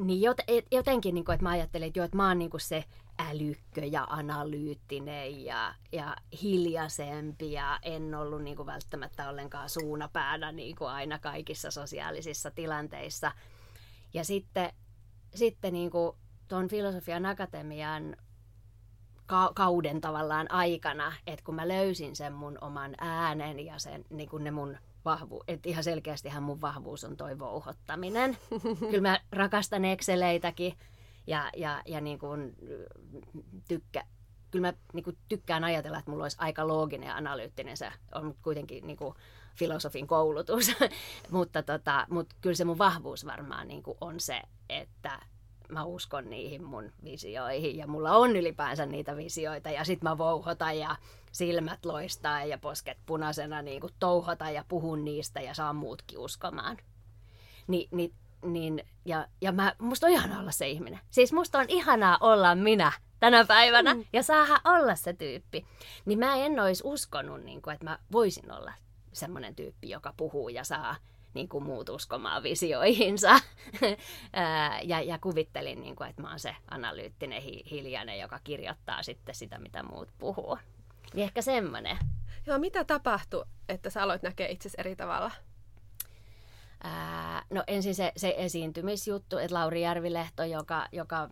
niin 0.00 0.22
jotenkin, 0.70 1.14
niin 1.14 1.24
kuin, 1.24 1.34
että 1.34 1.44
mä 1.44 1.50
ajattelin, 1.50 1.86
että, 1.86 1.98
jo, 1.98 2.04
että 2.04 2.16
mä 2.16 2.28
oon 2.28 2.38
niin 2.38 2.50
kuin 2.50 2.60
se 2.60 2.84
älykkö 3.18 3.84
ja 3.84 4.06
analyyttinen 4.10 5.44
ja, 5.44 5.74
ja 5.92 6.16
hiljaisempi 6.42 7.52
ja 7.52 7.78
en 7.82 8.14
ollut 8.14 8.42
niin 8.42 8.56
kuin 8.56 8.66
välttämättä 8.66 9.28
ollenkaan 9.28 9.70
suunapäänä 9.70 10.52
niin 10.52 10.76
kuin 10.76 10.90
aina 10.90 11.18
kaikissa 11.18 11.70
sosiaalisissa 11.70 12.50
tilanteissa. 12.50 13.32
Ja 14.14 14.24
sitten, 14.24 14.72
sitten 15.34 15.72
niin 15.72 15.90
kuin 15.90 16.16
tuon 16.48 16.68
filosofian 16.68 17.26
akatemian 17.26 18.16
kauden 19.54 20.00
tavallaan 20.00 20.50
aikana, 20.50 21.12
että 21.26 21.44
kun 21.44 21.54
mä 21.54 21.68
löysin 21.68 22.16
sen 22.16 22.32
mun 22.32 22.58
oman 22.60 22.94
äänen 23.00 23.60
ja 23.60 23.78
sen, 23.78 24.04
niin 24.10 24.28
kuin 24.28 24.44
ne 24.44 24.50
mun 24.50 24.76
vahvu, 25.04 25.42
että 25.48 25.68
ihan 25.68 25.84
selkeästihän 25.84 26.42
mun 26.42 26.60
vahvuus 26.60 27.04
on 27.04 27.16
toi 27.16 27.38
vouhottaminen. 27.38 28.38
Kyllä 28.90 29.08
mä 29.08 29.20
rakastan 29.32 29.84
Exceleitäkin 29.84 30.74
ja, 31.26 31.50
ja, 31.56 31.82
ja 31.86 32.00
niin 32.00 32.18
kuin 32.18 32.54
tykkä, 33.68 34.04
kyllä 34.50 34.66
mä 34.66 34.74
niin 34.92 35.04
kuin 35.04 35.18
tykkään 35.28 35.64
ajatella, 35.64 35.98
että 35.98 36.10
mulla 36.10 36.24
olisi 36.24 36.36
aika 36.40 36.68
looginen 36.68 37.06
ja 37.06 37.16
analyyttinen 37.16 37.76
se 37.76 37.92
on 38.14 38.34
kuitenkin 38.42 38.86
niin 38.86 38.96
kuin 38.96 39.14
filosofin 39.56 40.06
koulutus, 40.06 40.72
mutta, 41.30 41.62
tota, 41.62 42.06
mutta 42.10 42.36
kyllä 42.40 42.56
se 42.56 42.64
mun 42.64 42.78
vahvuus 42.78 43.26
varmaan 43.26 43.68
niin 43.68 43.82
kuin 43.82 43.98
on 44.00 44.20
se, 44.20 44.42
että 44.68 45.20
mä 45.68 45.84
uskon 45.84 46.30
niihin 46.30 46.64
mun 46.64 46.92
visioihin 47.04 47.76
ja 47.76 47.86
mulla 47.86 48.16
on 48.16 48.36
ylipäänsä 48.36 48.86
niitä 48.86 49.16
visioita 49.16 49.70
ja 49.70 49.84
sit 49.84 50.02
mä 50.02 50.18
vouhotan 50.18 50.78
ja 50.78 50.96
silmät 51.32 51.84
loistaa 51.84 52.44
ja 52.44 52.58
posket 52.58 52.98
punaisena 53.06 53.62
niin 53.62 53.80
kuin 53.80 53.92
touhota 53.98 54.50
ja 54.50 54.64
puhun 54.68 55.04
niistä 55.04 55.40
ja 55.40 55.54
saan 55.54 55.76
muutkin 55.76 56.18
uskomaan. 56.18 56.76
Ni, 57.66 57.88
ni, 57.90 58.12
niin, 58.44 58.84
ja, 59.04 59.26
ja 59.40 59.52
mä, 59.52 59.74
musta 59.78 60.06
on 60.06 60.12
ihanaa 60.12 60.40
olla 60.40 60.50
se 60.50 60.68
ihminen. 60.68 61.00
Siis 61.10 61.32
musta 61.32 61.58
on 61.58 61.66
ihanaa 61.68 62.18
olla 62.20 62.54
minä 62.54 62.92
tänä 63.20 63.44
päivänä 63.44 63.94
mm. 63.94 64.04
ja 64.12 64.22
saada 64.22 64.60
olla 64.64 64.94
se 64.94 65.12
tyyppi. 65.12 65.66
Niin 66.04 66.18
mä 66.18 66.36
en 66.36 66.60
olisi 66.60 66.82
uskonut, 66.86 67.44
niin 67.44 67.62
kuin, 67.62 67.74
että 67.74 67.84
mä 67.84 67.98
voisin 68.12 68.52
olla 68.52 68.72
semmoinen 69.12 69.54
tyyppi, 69.54 69.90
joka 69.90 70.14
puhuu 70.16 70.48
ja 70.48 70.64
saa 70.64 70.96
niin 71.34 71.48
kuin 71.48 71.64
muut 71.64 71.88
uskomaan 71.88 72.42
visioihinsa. 72.42 73.40
ja, 74.82 75.00
ja 75.00 75.18
kuvittelin, 75.18 75.80
niin 75.80 75.96
kuin, 75.96 76.10
että 76.10 76.22
mä 76.22 76.28
oon 76.28 76.38
se 76.40 76.56
analyyttinen 76.70 77.42
hi, 77.42 77.62
hiljainen, 77.70 78.18
joka 78.18 78.40
kirjoittaa 78.44 79.02
sitten 79.02 79.34
sitä, 79.34 79.58
mitä 79.58 79.82
muut 79.82 80.08
puhuu. 80.18 80.58
Niin 81.14 81.24
ehkä 81.24 81.42
semmoinen. 81.42 81.98
Joo, 82.46 82.58
mitä 82.58 82.84
tapahtui, 82.84 83.44
että 83.68 83.90
sä 83.90 84.02
aloit 84.02 84.22
näkeä 84.22 84.48
itsesi 84.48 84.76
eri 84.80 84.96
tavalla? 84.96 85.30
Ää, 86.82 87.42
no 87.50 87.64
ensin 87.66 87.94
se, 87.94 88.12
se 88.16 88.34
esiintymisjuttu, 88.36 89.38
että 89.38 89.54
Lauri 89.54 89.82
Järvilehto, 89.82 90.44
joka, 90.44 90.86
joka 90.92 91.28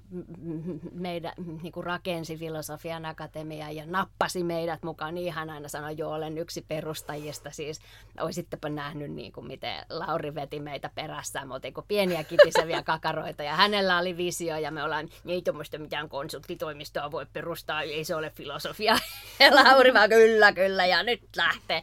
meidän 0.92 1.32
niin 1.62 1.72
kuin 1.72 1.86
rakensi 1.86 2.36
Filosofian 2.36 3.04
Akatemia 3.04 3.70
ja 3.70 3.86
nappasi 3.86 4.42
meidät 4.42 4.82
mukaan, 4.82 5.14
niin 5.14 5.32
hän 5.32 5.50
aina 5.50 5.68
sanoi, 5.68 5.94
joo, 5.98 6.12
olen 6.12 6.38
yksi 6.38 6.64
perustajista. 6.68 7.50
Siis 7.50 7.80
olisittepa 8.20 8.68
nähnyt, 8.68 9.10
niin 9.12 9.32
kuin, 9.32 9.46
miten 9.46 9.84
Lauri 9.90 10.34
veti 10.34 10.60
meitä 10.60 10.90
perässään. 10.94 11.48
Me 11.48 11.54
oltiin 11.54 11.74
kuin 11.74 11.86
pieniä 11.88 12.24
kitiseviä 12.24 12.82
kakaroita 12.92 13.42
ja 13.42 13.56
hänellä 13.56 13.98
oli 13.98 14.16
visio 14.16 14.56
ja 14.56 14.70
me 14.70 14.82
ollaan, 14.82 15.08
ei 15.26 15.42
tuommoista 15.42 15.78
mitään 15.78 16.08
konsulttitoimistoa 16.08 17.10
voi 17.10 17.26
perustaa, 17.32 17.82
ei 17.82 18.04
se 18.04 18.14
ole 18.14 18.30
filosofia. 18.30 18.98
Ja 19.40 19.54
Lauri 19.54 19.94
vaan, 19.94 20.08
kyllä, 20.08 20.52
kyllä, 20.52 20.86
ja 20.86 21.02
nyt 21.02 21.22
lähtee. 21.36 21.82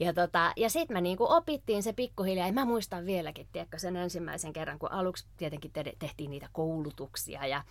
Ja, 0.00 0.12
tota, 0.12 0.52
ja 0.56 0.70
sitten 0.70 0.96
me 0.96 1.00
niinku 1.00 1.26
opittiin 1.28 1.82
se 1.82 1.92
pikkuhiljaa, 1.92 2.46
ja 2.46 2.52
mä 2.52 2.64
muistan 2.64 3.06
vieläkin, 3.06 3.48
tiedätkö, 3.52 3.78
sen 3.78 3.96
ensimmäisen 3.96 4.52
kerran, 4.52 4.78
kun 4.78 4.92
aluksi 4.92 5.26
tietenkin 5.36 5.72
te- 5.72 5.96
tehtiin 5.98 6.30
niitä 6.30 6.48
koulutuksia 6.52 7.46
ja 7.46 7.62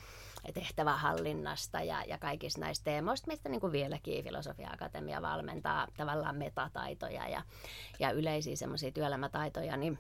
tehtävähallinnasta 0.53 1.81
ja, 1.81 2.03
ja 2.03 2.17
kaikista 2.17 2.61
näistä 2.61 2.83
teemoista, 2.83 3.27
mistä 3.27 3.49
niin 3.49 3.61
kuin 3.61 3.71
vieläkin 3.71 4.23
Filosofia-akatemia 4.23 5.21
valmentaa 5.21 5.87
tavallaan 5.97 6.35
metataitoja 6.35 7.27
ja, 7.27 7.43
ja 7.99 8.11
yleisiä 8.11 8.55
semmoisia 8.55 8.91
työelämätaitoja, 8.91 9.77
niin, 9.77 9.99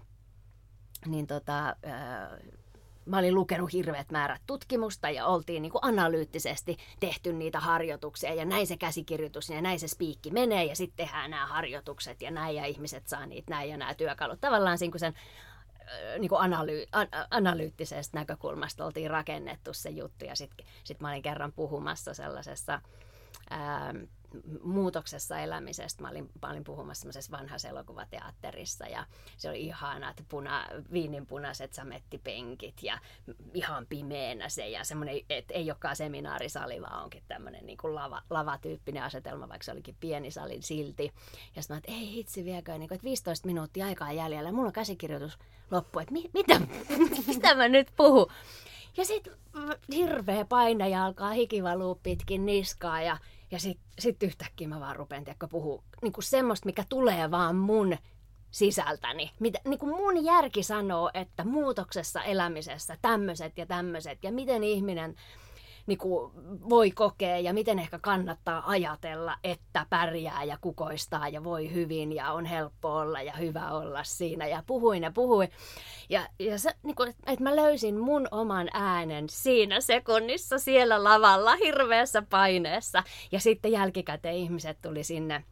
niin 1.05 1.27
tota, 1.27 1.75
mä 3.05 3.17
olin 3.17 3.35
lukenut 3.35 3.73
hirveät 3.73 4.11
määrät 4.11 4.41
tutkimusta 4.47 5.09
ja 5.09 5.25
oltiin 5.25 5.61
niin 5.61 5.71
kuin 5.71 5.83
analyyttisesti 5.83 6.77
tehty 6.99 7.33
niitä 7.33 7.59
harjoituksia 7.59 8.33
ja 8.33 8.45
näin 8.45 8.67
se 8.67 8.77
käsikirjoitus 8.77 9.49
ja 9.49 9.61
näin 9.61 9.79
se 9.79 9.87
spiikki 9.87 10.31
menee 10.31 10.63
ja 10.63 10.75
sitten 10.75 11.05
tehdään 11.05 11.31
nämä 11.31 11.45
harjoitukset 11.45 12.21
ja 12.21 12.31
näin 12.31 12.55
ja 12.55 12.65
ihmiset 12.65 13.07
saa 13.07 13.25
niitä 13.25 13.51
näin 13.51 13.69
ja 13.69 13.77
nämä 13.77 13.93
työkalut. 13.93 14.41
Tavallaan 14.41 14.77
kuin 14.91 14.99
sen 14.99 15.13
niin 16.19 16.29
kuin 16.29 16.41
analy- 16.41 16.87
an- 16.91 17.27
analyyttisestä 17.31 18.19
näkökulmasta 18.19 18.85
oltiin 18.85 19.11
rakennettu 19.11 19.73
se 19.73 19.89
juttu 19.89 20.25
ja 20.25 20.35
sitten 20.35 20.65
sit 20.83 20.99
mä 20.99 21.09
olin 21.09 21.21
kerran 21.21 21.51
puhumassa 21.51 22.13
sellaisessa 22.13 22.81
ää, 23.49 23.93
muutoksessa 24.63 25.39
elämisestä. 25.39 26.01
Mä 26.01 26.09
olin, 26.09 26.29
mä 26.41 26.49
olin 26.51 26.63
puhumassa 26.63 27.01
semmoisessa 27.01 27.37
vanhassa 27.37 27.69
elokuvateatterissa 27.69 28.85
ja 28.87 29.05
se 29.37 29.49
oli 29.49 29.61
ihana, 29.61 30.09
että 30.09 30.23
puna, 30.29 30.67
viinin 30.93 31.25
punaiset 31.25 31.73
samettipenkit 31.73 32.83
ja 32.83 32.97
ihan 33.53 33.85
pimeänä 33.89 34.49
se 34.49 34.69
ja 34.69 34.83
semmoinen, 34.83 35.19
että 35.29 35.53
ei 35.53 35.71
olekaan 35.71 35.95
seminaarisali, 35.95 36.81
vaan 36.81 37.03
onkin 37.03 37.23
tämmöinen 37.27 37.65
niin 37.65 37.77
kuin 37.77 37.95
lava, 37.95 38.21
lavatyyppinen 38.29 39.03
asetelma, 39.03 39.49
vaikka 39.49 39.65
se 39.65 39.71
olikin 39.71 39.97
pieni 39.99 40.31
sali 40.31 40.61
silti. 40.61 41.13
Ja 41.55 41.61
sitten 41.61 41.75
mä 41.75 41.77
että 41.77 41.91
ei 41.91 42.11
hitsi 42.13 42.45
viekö, 42.45 42.77
niin 42.77 42.93
että 42.93 43.05
15 43.05 43.47
minuuttia 43.47 43.85
aikaa 43.85 44.11
jäljellä, 44.11 44.51
mulla 44.51 44.67
on 44.67 44.73
käsikirjoitus 44.73 45.37
loppu, 45.71 45.99
että 45.99 46.13
mi, 46.13 46.29
mitä, 46.33 46.61
mistä 47.27 47.55
mä 47.55 47.67
nyt 47.67 47.87
puhun? 47.97 48.27
Ja 48.97 49.05
sitten 49.05 49.33
hirveä 49.93 50.45
painaja 50.45 51.05
alkaa 51.05 51.31
hikivaluu 51.31 51.99
pitkin 52.03 52.45
niskaa 52.45 53.01
ja 53.01 53.17
ja 53.51 53.59
sitten 53.59 53.85
sit 54.01 54.23
yhtäkkiä 54.23 54.67
mä 54.67 54.79
vaan 54.79 54.95
rupean 54.95 55.23
tiedätkö, 55.23 55.47
puhua 55.47 55.83
niin 56.01 56.13
kuin 56.13 56.23
semmoista, 56.23 56.65
mikä 56.65 56.83
tulee 56.89 57.31
vaan 57.31 57.55
mun 57.55 57.97
sisältäni. 58.51 59.31
Mitä, 59.39 59.59
niin 59.65 59.79
kuin 59.79 59.95
mun 59.95 60.25
järki 60.25 60.63
sanoo, 60.63 61.11
että 61.13 61.43
muutoksessa 61.43 62.23
elämisessä 62.23 62.97
tämmöiset 63.01 63.57
ja 63.57 63.65
tämmöiset 63.65 64.23
ja 64.23 64.31
miten 64.31 64.63
ihminen 64.63 65.15
niin 65.87 65.97
kuin 65.97 66.31
voi 66.69 66.91
kokea 66.91 67.39
ja 67.39 67.53
miten 67.53 67.79
ehkä 67.79 67.99
kannattaa 67.99 68.63
ajatella, 68.69 69.37
että 69.43 69.85
pärjää 69.89 70.43
ja 70.43 70.57
kukoistaa 70.61 71.29
ja 71.29 71.43
voi 71.43 71.73
hyvin 71.73 72.13
ja 72.13 72.31
on 72.31 72.45
helppo 72.45 72.95
olla 72.95 73.21
ja 73.21 73.33
hyvä 73.33 73.71
olla 73.71 74.03
siinä. 74.03 74.47
Ja 74.47 74.63
puhuin 74.67 75.03
ja 75.03 75.11
puhuin. 75.11 75.49
Ja, 76.09 76.27
ja 76.39 76.59
se, 76.59 76.71
niin 76.83 76.95
kuin, 76.95 77.09
että 77.09 77.43
mä 77.43 77.55
löysin 77.55 77.99
mun 77.99 78.27
oman 78.31 78.69
äänen 78.73 79.29
siinä 79.29 79.81
sekunnissa 79.81 80.59
siellä 80.59 81.03
lavalla 81.03 81.55
hirveässä 81.55 82.21
paineessa. 82.21 83.03
Ja 83.31 83.39
sitten 83.39 83.71
jälkikäteen 83.71 84.35
ihmiset 84.35 84.77
tuli 84.81 85.03
sinne 85.03 85.43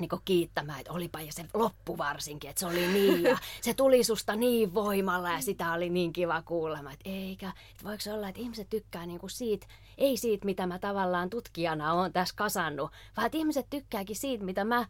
niin 0.00 0.10
kiittämään, 0.24 0.80
että 0.80 0.92
olipa 0.92 1.20
ja 1.20 1.32
se 1.32 1.44
loppu 1.54 1.98
varsinkin, 1.98 2.50
että 2.50 2.60
se 2.60 2.66
oli 2.66 2.86
niin 2.86 3.22
ja 3.22 3.38
se 3.60 3.74
tuli 3.74 4.04
susta 4.04 4.36
niin 4.36 4.74
voimalla 4.74 5.30
ja 5.30 5.40
sitä 5.40 5.72
oli 5.72 5.90
niin 5.90 6.12
kiva 6.12 6.42
kuulla. 6.42 6.78
Että 6.78 7.10
eikä, 7.10 7.52
että 7.70 7.84
voiko 7.84 8.00
se 8.00 8.12
olla, 8.12 8.28
että 8.28 8.40
ihmiset 8.40 8.70
tykkää 8.70 9.06
niin 9.06 9.20
siitä, 9.26 9.66
ei 9.98 10.16
siitä, 10.16 10.44
mitä 10.44 10.66
mä 10.66 10.78
tavallaan 10.78 11.30
tutkijana 11.30 11.92
oon 11.92 12.12
tässä 12.12 12.34
kasannut, 12.36 12.90
vaan 13.16 13.26
että 13.26 13.38
ihmiset 13.38 13.66
tykkääkin 13.70 14.16
siitä, 14.16 14.44
mitä 14.44 14.64
mä 14.64 14.86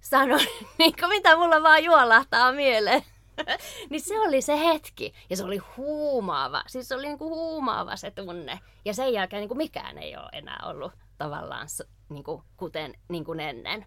sanon, 0.00 0.40
niin 0.78 0.94
kuin 1.00 1.08
mitä 1.08 1.36
mulla 1.36 1.62
vaan 1.62 1.84
juolahtaa 1.84 2.52
mieleen. 2.52 3.02
niin 3.90 4.00
se 4.00 4.20
oli 4.20 4.42
se 4.42 4.58
hetki. 4.58 5.14
Ja 5.30 5.36
se 5.36 5.44
oli 5.44 5.58
huumaava. 5.76 6.62
Siis 6.66 6.88
se 6.88 6.94
oli 6.94 7.06
niin 7.06 7.18
kuin 7.18 7.34
huumaava 7.34 7.96
se 7.96 8.10
tunne. 8.10 8.60
Ja 8.84 8.94
sen 8.94 9.12
jälkeen 9.12 9.40
niin 9.40 9.48
kuin 9.48 9.58
mikään 9.58 9.98
ei 9.98 10.16
ole 10.16 10.28
enää 10.32 10.60
ollut 10.66 10.92
tavallaan 11.18 11.66
niin 12.08 12.24
kuin, 12.24 12.42
kuten 12.56 12.94
niin 13.08 13.24
kuin 13.24 13.40
ennen. 13.40 13.86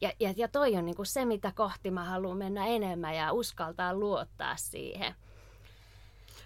Ja, 0.00 0.12
ja, 0.20 0.34
ja 0.36 0.48
toi 0.48 0.76
on 0.76 0.84
niinku 0.84 1.04
se, 1.04 1.24
mitä 1.24 1.52
kohti 1.54 1.90
mä 1.90 2.04
haluan 2.04 2.36
mennä 2.38 2.66
enemmän 2.66 3.16
ja 3.16 3.32
uskaltaa 3.32 3.94
luottaa 3.94 4.56
siihen. 4.56 5.14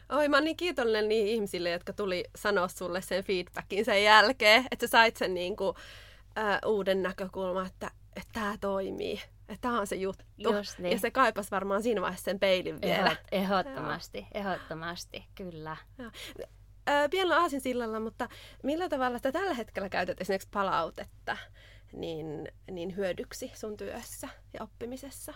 Oi, 0.08 0.28
mä 0.28 0.36
oon 0.36 0.44
niin 0.44 0.56
kiitollinen 0.56 1.08
niihin 1.08 1.34
ihmisille, 1.34 1.70
jotka 1.70 1.92
tuli 1.92 2.24
sanoa 2.36 2.68
sulle 2.68 3.02
sen 3.02 3.24
feedbackin 3.24 3.84
sen 3.84 4.04
jälkeen, 4.04 4.66
että 4.70 4.86
sä 4.86 4.90
sait 4.90 5.16
sen 5.16 5.34
niinku, 5.34 5.74
äh, 6.38 6.58
uuden 6.66 7.02
näkökulman, 7.02 7.66
että, 7.66 7.90
tämä 8.32 8.54
toimii. 8.60 9.22
Että 9.48 9.60
tämä 9.60 9.80
on 9.80 9.86
se 9.86 9.96
juttu. 9.96 10.24
niin. 10.78 10.92
Ja 10.92 10.98
se 10.98 11.10
kaipas 11.10 11.50
varmaan 11.50 11.82
siinä 11.82 12.00
vaiheessa 12.00 12.24
sen 12.24 12.40
peilin 12.40 12.80
vielä. 12.80 13.10
Ehdot, 13.10 13.18
ehdottomasti, 13.32 14.18
Joo. 14.18 14.28
ehdottomasti, 14.34 15.24
kyllä. 15.34 15.76
Joo. 15.98 16.10
Äh, 16.88 17.10
pienellä 17.10 17.40
aasinsillalla, 17.40 18.00
mutta 18.00 18.28
millä 18.62 18.88
tavalla 18.88 19.18
sä 19.18 19.32
tällä 19.32 19.54
hetkellä 19.54 19.88
käytät 19.88 20.20
esimerkiksi 20.20 20.48
palautetta? 20.52 21.36
Niin, 21.96 22.48
niin 22.70 22.96
hyödyksi 22.96 23.52
sun 23.54 23.76
työssä 23.76 24.28
ja 24.52 24.62
oppimisessa? 24.62 25.35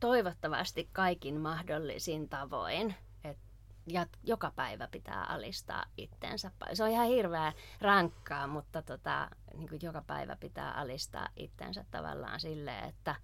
Toivottavasti 0.00 0.88
kaikin 0.92 1.40
mahdollisin 1.40 2.28
tavoin. 2.28 2.94
Et 3.24 3.38
ja 3.86 4.06
joka 4.22 4.52
päivä 4.56 4.88
pitää 4.88 5.24
alistaa 5.24 5.84
itsensä. 5.96 6.50
Se 6.72 6.84
on 6.84 6.90
ihan 6.90 7.06
hirveän 7.06 7.52
rankkaa, 7.80 8.46
mutta 8.46 8.82
tota, 8.82 9.30
niin 9.56 9.68
kuin 9.68 9.80
joka 9.82 10.02
päivä 10.06 10.36
pitää 10.36 10.72
alistaa 10.72 11.28
itsensä 11.36 11.84
tavallaan 11.90 12.40
silleen, 12.40 12.84
että, 12.84 13.14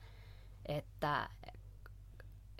että 0.66 1.28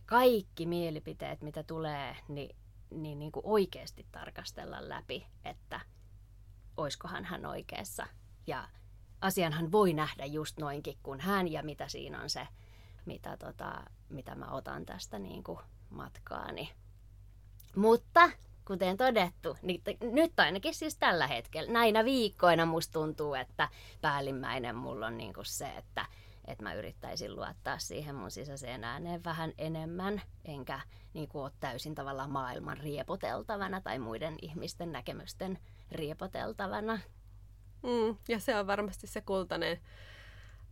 kaikki 0.06 0.66
mielipiteet, 0.66 1.42
mitä 1.42 1.62
tulee, 1.62 2.16
niin, 2.28 2.56
niin, 2.90 3.18
niin 3.18 3.32
kuin 3.32 3.46
oikeasti 3.46 4.06
tarkastella 4.12 4.88
läpi, 4.88 5.26
että 5.44 5.80
oiskohan 6.76 7.24
hän 7.24 7.46
oikeassa. 7.46 8.06
Ja 8.50 8.68
asianhan 9.20 9.72
voi 9.72 9.92
nähdä 9.92 10.24
just 10.24 10.58
noinkin 10.58 10.98
kuin 11.02 11.20
hän 11.20 11.48
ja 11.48 11.62
mitä 11.62 11.88
siinä 11.88 12.22
on 12.22 12.30
se, 12.30 12.48
mitä, 13.04 13.36
tota, 13.36 13.82
mitä 14.08 14.34
mä 14.34 14.46
otan 14.50 14.86
tästä 14.86 15.18
niin 15.18 15.44
kuin 15.44 15.58
matkaani. 15.90 16.72
Mutta 17.76 18.30
kuten 18.64 18.96
todettu, 18.96 19.56
niin 19.62 19.82
nyt 20.00 20.40
ainakin 20.40 20.74
siis 20.74 20.96
tällä 20.96 21.26
hetkellä, 21.26 21.72
näinä 21.72 22.04
viikkoina 22.04 22.66
musta 22.66 22.92
tuntuu, 22.92 23.34
että 23.34 23.68
päällimmäinen 24.00 24.76
mulla 24.76 25.06
on 25.06 25.18
niin 25.18 25.34
kuin 25.34 25.46
se, 25.46 25.68
että, 25.68 26.06
että 26.44 26.62
mä 26.62 26.74
yrittäisin 26.74 27.36
luottaa 27.36 27.78
siihen 27.78 28.14
mun 28.14 28.30
sisäiseen 28.30 28.84
ääneen 28.84 29.24
vähän 29.24 29.52
enemmän, 29.58 30.22
enkä 30.44 30.80
niin 31.14 31.28
kuin 31.28 31.42
ole 31.42 31.52
täysin 31.60 31.94
tavallaan 31.94 32.30
maailman 32.30 32.78
riepoteltavana 32.78 33.80
tai 33.80 33.98
muiden 33.98 34.36
ihmisten 34.42 34.92
näkemysten 34.92 35.58
riepoteltavana. 35.92 36.98
Mm, 37.82 38.16
ja 38.28 38.38
se 38.40 38.56
on 38.56 38.66
varmasti 38.66 39.06
se 39.06 39.20
kultainen, 39.20 39.80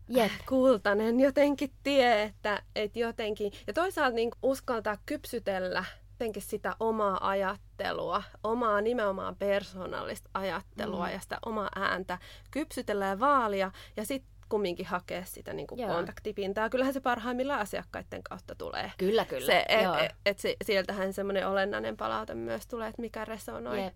Jep. 0.08 0.32
kultainen 0.48 1.20
jotenkin 1.20 1.72
tie, 1.82 2.22
että, 2.22 2.62
että 2.76 2.98
jotenkin, 2.98 3.52
ja 3.66 3.72
toisaalta 3.72 4.14
niin 4.14 4.30
uskaltaa 4.42 4.96
kypsytellä 5.06 5.84
jotenkin 6.10 6.42
sitä 6.42 6.76
omaa 6.80 7.28
ajattelua, 7.28 8.22
omaa 8.44 8.80
nimenomaan 8.80 9.36
persoonallista 9.36 10.30
ajattelua 10.34 11.06
mm. 11.06 11.12
ja 11.12 11.20
sitä 11.20 11.38
omaa 11.46 11.68
ääntä 11.76 12.18
kypsytellä 12.50 13.06
ja 13.06 13.20
vaalia 13.20 13.72
ja 13.96 14.04
sitten 14.04 14.37
kumminkin 14.48 14.86
hakea 14.86 15.24
sitä 15.24 15.52
niin 15.52 15.66
kuin 15.66 15.86
kontaktipintaa. 15.86 16.70
Kyllähän 16.70 16.94
se 16.94 17.00
parhaimmillaan 17.00 17.60
asiakkaiden 17.60 18.22
kautta 18.22 18.54
tulee. 18.54 18.92
Kyllä, 18.98 19.24
kyllä. 19.24 19.46
Se, 19.46 19.64
et, 19.68 19.80
et, 20.04 20.14
et, 20.24 20.38
et, 20.44 20.56
sieltähän 20.64 21.12
semmoinen 21.12 21.48
olennainen 21.48 21.96
palaute 21.96 22.34
myös 22.34 22.66
tulee, 22.66 22.88
että 22.88 23.02
mikä 23.02 23.24
resonoi. 23.24 23.82
Jep. 23.82 23.94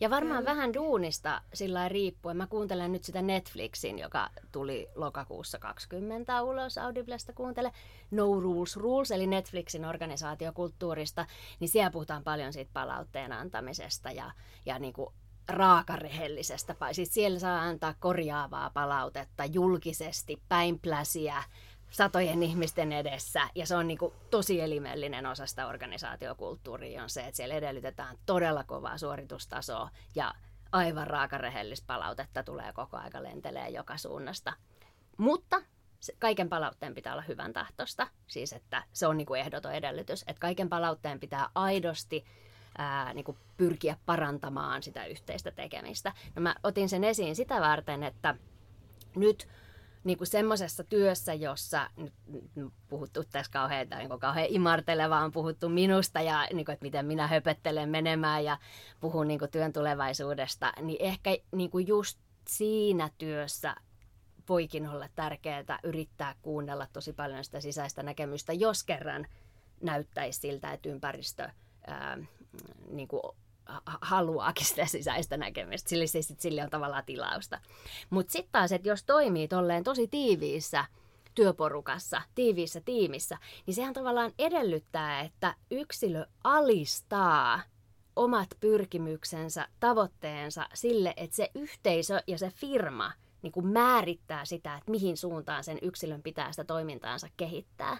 Ja 0.00 0.10
varmaan 0.10 0.44
vähän 0.44 0.74
duunista 0.74 1.42
sillä 1.54 1.88
riippuen. 1.88 2.36
Mä 2.36 2.46
kuuntelen 2.46 2.92
nyt 2.92 3.04
sitä 3.04 3.22
Netflixin, 3.22 3.98
joka 3.98 4.30
tuli 4.52 4.88
lokakuussa 4.94 5.58
20 5.58 6.42
ulos 6.42 6.78
Audiblesta 6.78 7.32
kuuntele. 7.32 7.72
No 8.10 8.40
Rules 8.40 8.76
Rules, 8.76 9.10
eli 9.10 9.26
Netflixin 9.26 9.84
organisaatiokulttuurista. 9.84 11.26
Niin 11.60 11.68
siellä 11.68 11.90
puhutaan 11.90 12.24
paljon 12.24 12.52
siitä 12.52 12.70
palautteen 12.74 13.32
antamisesta 13.32 14.10
ja, 14.10 14.30
ja 14.66 14.78
niin 14.78 14.92
kuin 14.92 15.14
raakarehellisestä. 15.52 16.74
Siis 16.92 17.14
siellä 17.14 17.38
saa 17.38 17.60
antaa 17.60 17.94
korjaavaa 18.00 18.70
palautetta 18.70 19.44
julkisesti, 19.44 20.42
päinpläsiä, 20.48 21.42
satojen 21.90 22.42
ihmisten 22.42 22.92
edessä. 22.92 23.48
Ja 23.54 23.66
se 23.66 23.76
on 23.76 23.88
niin 23.88 23.98
kuin 23.98 24.14
tosi 24.30 24.60
elimellinen 24.60 25.26
osa 25.26 25.46
sitä 25.46 25.66
organisaatiokulttuuria 25.66 27.02
on 27.02 27.10
se, 27.10 27.20
että 27.20 27.36
siellä 27.36 27.54
edellytetään 27.54 28.18
todella 28.26 28.64
kovaa 28.64 28.98
suoritustasoa 28.98 29.90
ja 30.14 30.34
aivan 30.72 31.06
raakarehellistä 31.06 31.86
palautetta 31.86 32.42
tulee 32.42 32.72
koko 32.72 32.96
aika 32.96 33.22
lentelee 33.22 33.68
joka 33.68 33.96
suunnasta. 33.96 34.52
Mutta 35.16 35.62
kaiken 36.18 36.48
palautteen 36.48 36.94
pitää 36.94 37.12
olla 37.12 37.22
hyvän 37.22 37.52
tahtosta, 37.52 38.06
siis 38.26 38.52
että 38.52 38.82
se 38.92 39.06
on 39.06 39.16
niin 39.16 39.26
kuin 39.26 39.40
ehdoton 39.40 39.72
edellytys, 39.72 40.22
että 40.26 40.40
kaiken 40.40 40.68
palautteen 40.68 41.20
pitää 41.20 41.48
aidosti 41.54 42.24
ää, 42.78 43.14
niin 43.14 43.24
kuin 43.24 43.38
pyrkiä 43.56 43.96
parantamaan 44.06 44.82
sitä 44.82 45.06
yhteistä 45.06 45.50
tekemistä. 45.50 46.12
No 46.36 46.42
mä 46.42 46.54
otin 46.62 46.88
sen 46.88 47.04
esiin 47.04 47.36
sitä 47.36 47.60
varten, 47.60 48.02
että 48.02 48.34
nyt 49.16 49.48
niin 50.04 50.18
kuin 50.18 50.28
semmoisessa 50.28 50.84
työssä, 50.84 51.34
jossa 51.34 51.90
nyt, 51.96 52.12
puhuttu 52.88 53.24
tässä 53.24 53.52
kauhean, 53.52 53.88
tai 53.88 53.98
niin 53.98 54.20
kauhean 54.20 54.46
imartelevaa 54.50 55.24
on 55.24 55.32
puhuttu 55.32 55.68
minusta 55.68 56.20
ja 56.20 56.48
niin 56.52 56.64
kuin, 56.64 56.72
että 56.72 56.84
miten 56.84 57.06
minä 57.06 57.26
höpöttelen 57.26 57.88
menemään 57.88 58.44
ja 58.44 58.58
puhun 59.00 59.28
niin 59.28 59.38
kuin 59.38 59.50
työn 59.50 59.72
tulevaisuudesta, 59.72 60.72
niin 60.80 60.96
ehkä 61.00 61.30
niin 61.52 61.70
kuin 61.70 61.86
just 61.86 62.18
siinä 62.48 63.10
työssä 63.18 63.74
voikin 64.48 64.88
olla 64.88 65.08
tärkeää 65.14 65.78
yrittää 65.82 66.34
kuunnella 66.42 66.86
tosi 66.92 67.12
paljon 67.12 67.44
sitä 67.44 67.60
sisäistä 67.60 68.02
näkemystä, 68.02 68.52
jos 68.52 68.84
kerran 68.84 69.26
näyttäisi 69.82 70.40
siltä, 70.40 70.72
että 70.72 70.88
ympäristö 70.88 71.48
ää, 71.86 72.18
niin 72.90 73.08
kuin 73.08 73.22
haluaakin 74.00 74.66
sitä 74.66 74.86
sisäistä 74.86 75.36
näkemystä. 75.36 75.88
Sille, 75.88 76.06
siis, 76.06 76.34
sille 76.38 76.62
on 76.62 76.70
tavallaan 76.70 77.04
tilausta. 77.04 77.60
Mutta 78.10 78.32
sitten 78.32 78.52
taas, 78.52 78.72
että 78.72 78.88
jos 78.88 79.04
toimii 79.04 79.48
tolleen 79.48 79.84
tosi 79.84 80.08
tiiviissä 80.08 80.84
työporukassa, 81.34 82.22
tiiviissä 82.34 82.80
tiimissä, 82.84 83.38
niin 83.66 83.74
sehän 83.74 83.94
tavallaan 83.94 84.32
edellyttää, 84.38 85.20
että 85.20 85.54
yksilö 85.70 86.26
alistaa 86.44 87.62
omat 88.16 88.48
pyrkimyksensä, 88.60 89.68
tavoitteensa 89.80 90.68
sille, 90.74 91.14
että 91.16 91.36
se 91.36 91.50
yhteisö 91.54 92.22
ja 92.26 92.38
se 92.38 92.50
firma 92.50 93.12
niin 93.42 93.52
kuin 93.52 93.66
määrittää 93.66 94.44
sitä, 94.44 94.74
että 94.74 94.90
mihin 94.90 95.16
suuntaan 95.16 95.64
sen 95.64 95.78
yksilön 95.82 96.22
pitää 96.22 96.52
sitä 96.52 96.64
toimintaansa 96.64 97.28
kehittää. 97.36 97.98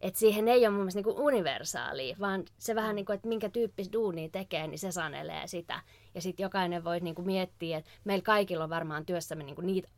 Että 0.00 0.20
siihen 0.20 0.48
ei 0.48 0.66
ole 0.66 0.70
mun 0.70 0.80
mielestä 0.80 1.00
niin 1.00 1.18
universaalia, 1.18 2.16
vaan 2.20 2.44
se 2.58 2.74
vähän 2.74 2.96
niin 2.96 3.06
kuin, 3.06 3.14
että 3.14 3.28
minkä 3.28 3.48
tyyppistä 3.48 3.92
duunia 3.92 4.28
tekee, 4.28 4.66
niin 4.66 4.78
se 4.78 4.92
sanelee 4.92 5.46
sitä. 5.46 5.80
Ja 6.14 6.20
sitten 6.20 6.44
jokainen 6.44 6.84
voi 6.84 7.00
niin 7.00 7.14
kuin 7.14 7.26
miettiä, 7.26 7.78
että 7.78 7.90
meillä 8.04 8.22
kaikilla 8.22 8.64
on 8.64 8.70
varmaan 8.70 9.06
työssämme 9.06 9.44
niin 9.44 9.54
kuin 9.54 9.66
niitä 9.66 9.88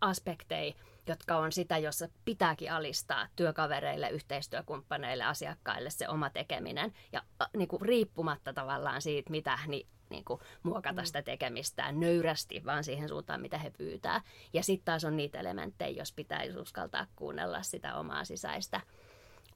aspekteja, 0.00 0.74
jotka 1.06 1.36
on 1.36 1.52
sitä, 1.52 1.78
jossa 1.78 2.08
pitääkin 2.24 2.72
alistaa 2.72 3.28
työkavereille, 3.36 4.08
yhteistyökumppaneille, 4.10 5.24
asiakkaille 5.24 5.90
se 5.90 6.08
oma 6.08 6.30
tekeminen. 6.30 6.92
Ja 7.12 7.22
niin 7.56 7.68
kuin 7.68 7.82
riippumatta 7.82 8.52
tavallaan 8.52 9.02
siitä, 9.02 9.30
mitä, 9.30 9.58
niin, 9.66 9.86
niin 10.10 10.24
kuin 10.24 10.40
muokata 10.62 11.02
mm. 11.02 11.06
sitä 11.06 11.22
tekemistään 11.22 12.00
nöyrästi, 12.00 12.62
vaan 12.64 12.84
siihen 12.84 13.08
suuntaan, 13.08 13.40
mitä 13.40 13.58
he 13.58 13.70
pyytää. 13.70 14.20
Ja 14.52 14.62
sitten 14.62 14.84
taas 14.84 15.04
on 15.04 15.16
niitä 15.16 15.40
elementtejä, 15.40 15.90
jos 15.90 16.12
pitäisi 16.12 16.58
uskaltaa 16.58 17.06
kuunnella 17.16 17.62
sitä 17.62 17.96
omaa 17.96 18.24
sisäistä 18.24 18.80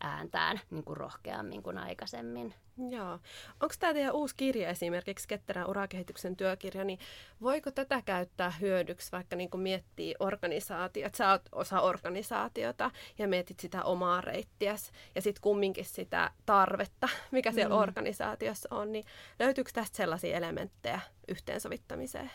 ääntään 0.00 0.60
niin 0.70 0.84
kuin 0.84 0.96
rohkeammin 0.96 1.62
kuin 1.62 1.78
aikaisemmin. 1.78 2.54
Joo. 2.90 3.18
Onko 3.60 3.74
tämä 3.78 3.94
teidän 3.94 4.14
uusi 4.14 4.34
kirja 4.36 4.68
esimerkiksi 4.68 5.28
Ketterän 5.28 5.70
urakehityksen 5.70 6.36
työkirja, 6.36 6.84
niin 6.84 6.98
voiko 7.42 7.70
tätä 7.70 8.02
käyttää 8.02 8.50
hyödyksi 8.50 9.12
vaikka 9.12 9.36
niin 9.36 9.50
kuin 9.50 9.60
miettii 9.60 10.14
organisaatiot, 10.18 11.14
sä 11.14 11.30
oot 11.30 11.42
osa 11.52 11.80
organisaatiota 11.80 12.90
ja 13.18 13.28
mietit 13.28 13.60
sitä 13.60 13.84
omaa 13.84 14.20
reittiäs 14.20 14.92
ja 15.14 15.22
sitten 15.22 15.42
kumminkin 15.42 15.84
sitä 15.84 16.30
tarvetta, 16.46 17.08
mikä 17.30 17.52
siellä 17.52 17.74
mm. 17.74 17.80
organisaatiossa 17.80 18.68
on, 18.70 18.92
niin 18.92 19.04
löytyykö 19.38 19.70
tästä 19.74 19.96
sellaisia 19.96 20.36
elementtejä 20.36 21.00
yhteensovittamiseen? 21.28 22.30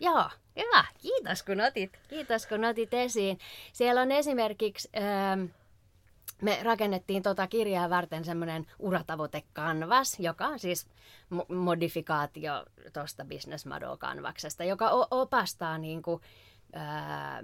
Joo, 0.00 0.30
hyvä. 0.56 0.84
Kiitos 0.98 1.42
kun 1.42 1.60
otit, 1.60 2.00
kiitos 2.08 2.46
kun 2.46 2.64
otit 2.64 2.94
esiin. 2.94 3.38
Siellä 3.72 4.00
on 4.00 4.12
esimerkiksi... 4.12 4.88
Ähm, 4.96 5.44
me 6.42 6.58
rakennettiin 6.62 7.22
tuota 7.22 7.46
kirjaa 7.46 7.90
varten 7.90 8.24
semmoinen 8.24 8.66
uratavoitekanvas, 8.78 10.20
joka 10.20 10.46
on 10.46 10.58
siis 10.58 10.86
modifikaatio 11.48 12.64
tuosta 12.92 13.24
Business 13.24 13.66
Model 13.66 13.96
kanvaksesta, 13.96 14.64
joka 14.64 14.90
opastaa 15.10 15.78
niin 15.78 16.02
kuin, 16.02 16.20
ää, 16.72 17.42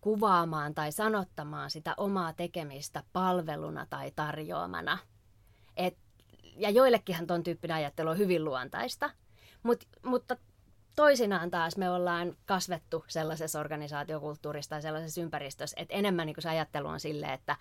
kuvaamaan 0.00 0.74
tai 0.74 0.92
sanottamaan 0.92 1.70
sitä 1.70 1.94
omaa 1.96 2.32
tekemistä 2.32 3.02
palveluna 3.12 3.86
tai 3.90 4.10
tarjoamana. 4.16 4.98
Et, 5.76 5.98
ja 6.56 6.70
joillekinhan 6.70 7.26
tuon 7.26 7.42
tyyppinen 7.42 7.76
ajattelu 7.76 8.08
on 8.08 8.18
hyvin 8.18 8.44
luontaista, 8.44 9.10
Mut, 9.62 9.84
mutta 10.02 10.36
toisinaan 10.96 11.50
taas 11.50 11.76
me 11.76 11.90
ollaan 11.90 12.36
kasvettu 12.46 13.04
sellaisessa 13.08 13.60
organisaatiokulttuurissa 13.60 14.70
tai 14.70 14.82
sellaisessa 14.82 15.20
ympäristössä, 15.20 15.76
että 15.80 15.94
enemmän 15.94 16.26
niin 16.26 16.36
se 16.38 16.48
ajattelu 16.48 16.88
on 16.88 17.00
silleen, 17.00 17.32
että 17.32 17.56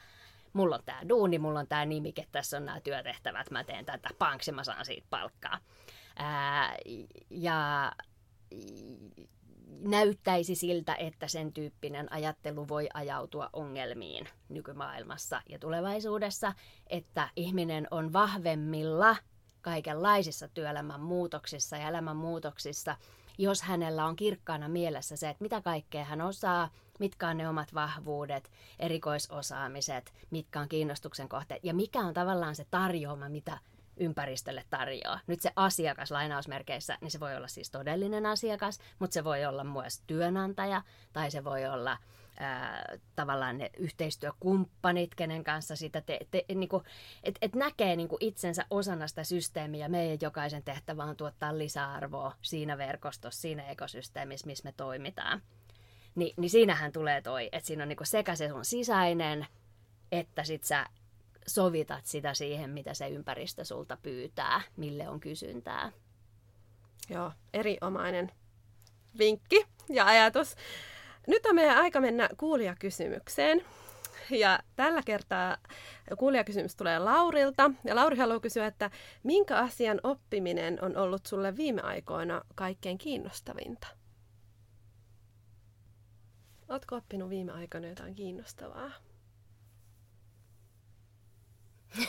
mulla 0.53 0.75
on 0.75 0.83
tämä 0.85 1.09
duuni, 1.09 1.39
mulla 1.39 1.59
on 1.59 1.67
tämä 1.67 1.85
nimike, 1.85 2.27
tässä 2.31 2.57
on 2.57 2.65
nämä 2.65 2.81
työtehtävät, 2.81 3.51
mä 3.51 3.63
teen 3.63 3.85
tätä, 3.85 4.09
panksi 4.19 4.51
mä 4.51 4.63
saan 4.63 4.85
siitä 4.85 5.07
palkkaa. 5.09 5.59
Ää, 6.15 6.75
ja 7.29 7.91
näyttäisi 9.79 10.55
siltä, 10.55 10.95
että 10.95 11.27
sen 11.27 11.53
tyyppinen 11.53 12.13
ajattelu 12.13 12.67
voi 12.67 12.89
ajautua 12.93 13.49
ongelmiin 13.53 14.27
nykymaailmassa 14.49 15.41
ja 15.49 15.59
tulevaisuudessa, 15.59 16.53
että 16.87 17.29
ihminen 17.35 17.87
on 17.91 18.13
vahvemmilla 18.13 19.15
kaikenlaisissa 19.61 20.47
työelämän 20.47 21.01
muutoksissa 21.01 21.77
ja 21.77 21.87
elämän 21.87 22.17
muutoksissa, 22.17 22.95
jos 23.37 23.61
hänellä 23.61 24.05
on 24.05 24.15
kirkkaana 24.15 24.69
mielessä 24.69 25.15
se, 25.15 25.29
että 25.29 25.43
mitä 25.43 25.61
kaikkea 25.61 26.03
hän 26.03 26.21
osaa, 26.21 26.69
mitkä 27.01 27.27
on 27.27 27.37
ne 27.37 27.49
omat 27.49 27.73
vahvuudet, 27.73 28.51
erikoisosaamiset, 28.79 30.13
mitkä 30.29 30.59
on 30.59 30.69
kiinnostuksen 30.69 31.29
kohteet 31.29 31.63
ja 31.63 31.73
mikä 31.73 31.99
on 31.99 32.13
tavallaan 32.13 32.55
se 32.55 32.65
tarjoama, 32.71 33.29
mitä 33.29 33.57
ympäristölle 33.97 34.63
tarjoaa. 34.69 35.19
Nyt 35.27 35.41
se 35.41 35.51
asiakas 35.55 36.11
lainausmerkeissä, 36.11 36.97
niin 37.01 37.11
se 37.11 37.19
voi 37.19 37.35
olla 37.35 37.47
siis 37.47 37.71
todellinen 37.71 38.25
asiakas, 38.25 38.79
mutta 38.99 39.13
se 39.13 39.23
voi 39.23 39.45
olla 39.45 39.63
myös 39.63 40.01
työnantaja 40.07 40.81
tai 41.13 41.31
se 41.31 41.43
voi 41.43 41.65
olla 41.65 41.97
ää, 42.39 42.97
tavallaan 43.15 43.57
ne 43.57 43.69
yhteistyökumppanit, 43.77 45.15
kenen 45.15 45.43
kanssa 45.43 45.75
sitä 45.75 46.01
te, 46.01 46.19
te, 46.31 46.45
niinku, 46.55 46.83
et, 47.23 47.37
et 47.41 47.55
näkee 47.55 47.95
niinku 47.95 48.17
itsensä 48.19 48.65
osana 48.69 49.07
sitä 49.07 49.23
systeemiä. 49.23 49.89
Meidän 49.89 50.17
jokaisen 50.21 50.63
tehtävä 50.63 51.03
on 51.03 51.15
tuottaa 51.15 51.57
lisäarvoa 51.57 52.35
siinä 52.41 52.77
verkostossa, 52.77 53.41
siinä 53.41 53.63
ekosysteemissä, 53.69 54.47
missä 54.47 54.69
me 54.69 54.73
toimitaan. 54.77 55.41
Ni, 56.15 56.33
niin 56.37 56.49
siinähän 56.49 56.91
tulee 56.91 57.21
toi, 57.21 57.49
että 57.51 57.67
siinä 57.67 57.83
on 57.83 57.89
niinku 57.89 58.05
sekä 58.05 58.35
se 58.35 58.49
sun 58.49 58.65
sisäinen, 58.65 59.47
että 60.11 60.43
sit 60.43 60.63
sä 60.63 60.85
sovitat 61.47 62.05
sitä 62.05 62.33
siihen, 62.33 62.69
mitä 62.69 62.93
se 62.93 63.07
ympäristö 63.07 63.65
sulta 63.65 63.97
pyytää, 64.01 64.61
mille 64.77 65.09
on 65.09 65.19
kysyntää. 65.19 65.91
Joo, 67.09 67.31
erinomainen 67.53 68.31
vinkki 69.17 69.65
ja 69.89 70.05
ajatus. 70.05 70.55
Nyt 71.27 71.45
on 71.45 71.55
meidän 71.55 71.77
aika 71.77 72.01
mennä 72.01 72.29
kuulijakysymykseen. 72.37 73.65
Ja 74.29 74.59
tällä 74.75 75.01
kertaa 75.05 75.57
kuulijakysymys 76.17 76.75
tulee 76.75 76.99
Laurilta. 76.99 77.71
Ja 77.83 77.95
Lauri 77.95 78.17
haluaa 78.17 78.39
kysyä, 78.39 78.65
että 78.65 78.91
minkä 79.23 79.57
asian 79.57 79.99
oppiminen 80.03 80.83
on 80.83 80.97
ollut 80.97 81.25
sulle 81.25 81.57
viime 81.57 81.81
aikoina 81.81 82.41
kaikkein 82.55 82.97
kiinnostavinta? 82.97 84.00
Oletko 86.71 86.95
oppinut 86.95 87.29
viime 87.29 87.51
aikoina 87.51 87.87
jotain 87.87 88.15
kiinnostavaa? 88.15 88.91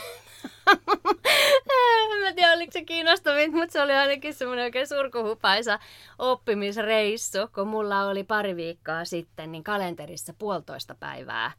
mä 2.20 2.32
tiedä, 2.34 2.52
oliko 2.52 2.72
se 2.72 2.84
kiinnostavin, 2.84 3.56
mutta 3.56 3.72
se 3.72 3.82
oli 3.82 3.92
ainakin 3.92 4.34
semmoinen 4.34 4.64
oikein 4.64 4.88
surkuhupaisa 4.88 5.78
oppimisreissu, 6.18 7.38
kun 7.54 7.68
mulla 7.68 8.06
oli 8.06 8.24
pari 8.24 8.56
viikkoa 8.56 9.04
sitten 9.04 9.52
niin 9.52 9.64
kalenterissa 9.64 10.34
puolitoista 10.38 10.94
päivää 10.94 11.52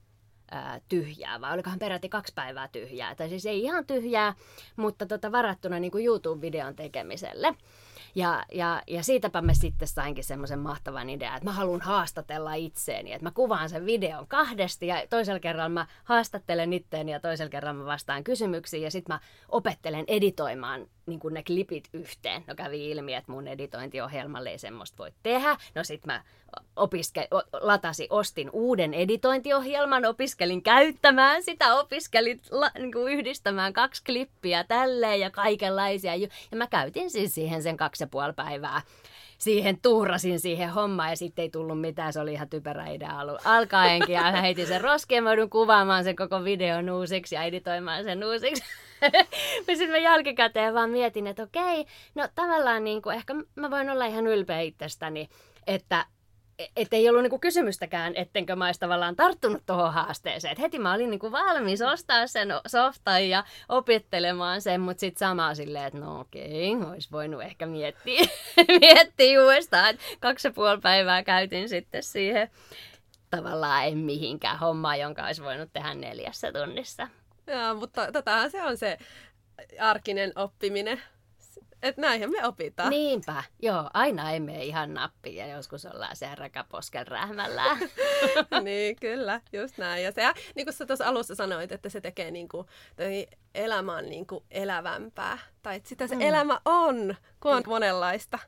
ää, 0.52 0.82
tyhjää, 0.90 1.42
vai 1.42 1.54
olikohan 1.54 1.80
peräti 1.80 2.10
kaksi 2.10 2.34
päivää 2.36 2.68
tyhjää. 2.68 3.16
Tai 3.16 3.30
siis 3.30 3.46
ei 3.46 3.64
ihan 3.64 3.86
tyhjää, 3.86 4.34
mutta 4.76 5.06
tota, 5.06 5.32
varattuna 5.32 5.80
niin 5.80 5.92
kuin 5.92 6.06
YouTube-videon 6.06 6.76
tekemiselle. 6.76 7.56
Ja, 8.16 8.46
ja, 8.54 8.82
ja 8.88 9.04
siitäpä 9.04 9.42
me 9.42 9.54
sitten 9.54 9.88
sainkin 9.88 10.24
semmoisen 10.24 10.60
mahtavan 10.60 11.10
idean, 11.10 11.38
että 11.38 11.50
mä 11.50 11.54
haluan 11.54 11.82
haastatella 11.82 12.54
itseeni. 12.54 13.14
Että 13.14 13.26
mä 13.26 13.32
kuvaan 13.32 13.70
sen 13.70 13.86
videon 13.86 14.28
kahdesti 14.28 14.88
ja 14.88 15.04
toisella 15.10 15.40
kerralla 15.40 15.70
mä 15.70 15.88
haastattelen 16.04 16.74
itteeni 16.74 17.12
ja 17.12 17.20
toisella 17.20 17.50
kerralla 17.50 17.80
mä 17.80 17.86
vastaan 17.86 18.24
kysymyksiin. 18.24 18.84
Ja 18.84 18.92
sitten 18.92 19.16
mä 19.16 19.20
opettelen 19.50 20.06
editoimaan 20.08 20.88
niin 21.06 21.20
kuin 21.20 21.34
ne 21.34 21.44
klipit 21.44 21.90
yhteen. 21.94 22.44
No 22.48 22.56
kävi 22.56 22.92
ilmi, 22.92 23.14
että 23.14 23.32
mun 23.32 23.48
editointiohjelmalle 23.48 24.50
ei 24.50 24.58
semmoista 24.58 24.98
voi 24.98 25.12
tehdä. 25.24 25.58
No 25.76 25.84
sit 25.84 26.06
mä 26.06 26.24
opiske, 26.76 27.28
latasi, 27.62 28.08
ostin 28.10 28.50
uuden 28.54 28.94
editointiohjelman, 28.94 30.06
opiskelin 30.06 30.64
käyttämään 30.64 31.44
sitä, 31.44 31.76
opiskelin 31.76 32.42
la, 32.52 32.72
niin 32.80 32.92
kuin 32.92 33.14
yhdistämään 33.14 33.74
kaksi 33.74 34.04
klippiä 34.04 34.64
tälleen 34.64 35.20
ja 35.20 35.30
kaikenlaisia. 35.30 36.16
Ja 36.16 36.28
mä 36.56 36.68
käytin 36.68 37.12
siis 37.12 37.36
siihen 37.36 37.64
sen 37.64 37.78
kaksi 37.78 38.04
ja 38.04 38.08
puoli 38.08 38.34
päivää 38.34 38.82
siihen 39.44 39.82
tuhrasin 39.82 40.40
siihen 40.40 40.70
hommaan 40.70 41.10
ja 41.10 41.16
sitten 41.16 41.44
ei 41.44 41.50
tullut 41.50 41.82
mitään. 41.82 42.14
Se 42.14 42.20
oli 42.20 42.34
ihan 42.34 42.50
typerä 42.50 42.88
idea 42.88 43.20
alu 43.20 43.38
alkaenkin 43.46 44.16
ja 44.16 44.32
heitin 44.32 44.68
sen 44.68 44.82
roskien. 44.82 45.24
Mä 45.24 45.30
kuvaamaan 45.50 46.04
sen 46.04 46.16
koko 46.16 46.44
videon 46.44 46.90
uusiksi 46.90 47.36
ja 47.36 47.44
editoimaan 47.44 48.04
sen 48.04 48.24
uusiksi. 48.24 48.64
sitten 49.66 49.90
mä 49.90 49.98
jälkikäteen 49.98 50.74
vaan 50.74 50.90
mietin, 50.90 51.28
että 51.28 51.44
okei, 51.44 51.86
no 52.16 52.28
tavallaan 52.36 52.84
niin 52.84 53.02
kuin 53.02 53.16
ehkä 53.16 53.34
mä 53.56 53.72
voin 53.72 53.90
olla 53.90 54.06
ihan 54.06 54.28
ylpeä 54.28 54.60
itsestäni, 54.60 55.30
että 55.68 56.06
että 56.76 56.96
ei 56.96 57.10
ollut 57.10 57.24
niinku 57.24 57.40
kysymystäkään, 57.40 58.14
ettenkö 58.16 58.56
mä 58.56 58.66
olisi 58.66 58.80
tavallaan 58.80 59.16
tarttunut 59.16 59.66
tuohon 59.66 59.94
haasteeseen. 59.94 60.52
Et 60.52 60.60
heti 60.60 60.80
mä 60.80 60.94
olin 60.94 61.10
niinku 61.10 61.32
valmis 61.32 61.82
ostaa 61.82 62.28
sen 62.28 62.50
softan 62.68 63.30
ja 63.30 63.44
opittelemaan 63.70 64.62
sen, 64.62 64.82
mutta 64.82 65.00
sitten 65.00 65.20
samaa 65.20 65.56
silleen, 65.56 65.86
että 65.86 66.00
no 66.00 66.20
okei, 66.20 66.76
olisi 66.92 67.12
voinut 67.12 67.42
ehkä 67.42 67.66
miettiä, 67.66 68.22
miettiä 68.80 69.44
uudestaan. 69.44 69.96
kaksi 70.20 70.48
ja 70.48 70.52
puoli 70.52 70.82
päivää 70.82 71.24
käytin 71.24 71.70
sitten 71.70 72.04
siihen 72.04 72.50
tavallaan 73.30 73.86
en 73.86 73.98
mihinkään 73.98 74.60
hommaa, 74.60 74.96
jonka 74.96 75.26
olisi 75.26 75.44
voinut 75.44 75.70
tehdä 75.74 75.94
neljässä 75.94 76.52
tunnissa. 76.52 77.08
Joo, 77.48 77.76
mutta 77.76 78.12
totahan 78.12 78.52
se 78.52 78.64
on 78.64 78.78
se 78.78 78.98
arkinen 79.80 80.32
oppiminen. 80.36 81.02
Että 81.84 82.02
näinhän 82.02 82.32
me 82.32 82.48
opitaan. 82.48 82.90
Niinpä, 82.90 83.44
joo, 83.62 83.90
aina 83.94 84.32
ei 84.32 84.40
mene 84.40 84.64
ihan 84.64 84.94
nappiin 84.94 85.36
ja 85.36 85.48
joskus 85.48 85.86
ollaan 85.86 86.16
siellä 86.16 86.36
räkäposken 86.36 87.08
rähmällä. 87.08 87.78
niin, 88.64 88.96
kyllä, 88.96 89.42
just 89.54 89.78
näin. 89.78 90.04
Ja 90.04 90.12
se, 90.12 90.34
niin 90.56 90.66
kuin 90.66 90.74
sä 90.74 90.86
tuossa 90.86 91.06
alussa 91.06 91.36
sanoit, 91.36 91.72
että 91.72 91.90
se 91.90 92.02
tekee 92.02 92.32
niin 92.32 92.50
kuin, 92.50 92.68
elämä 93.56 93.96
on 93.96 94.06
niin 94.06 94.28
kuin 94.28 94.44
elävämpää. 94.52 95.38
Tai 95.62 95.76
että 95.76 95.90
sitä 95.90 96.08
se 96.08 96.16
mm. 96.16 96.22
elämä 96.22 96.60
on, 96.66 97.16
kun 97.40 97.56
on 97.56 97.64
monenlaista 97.68 98.40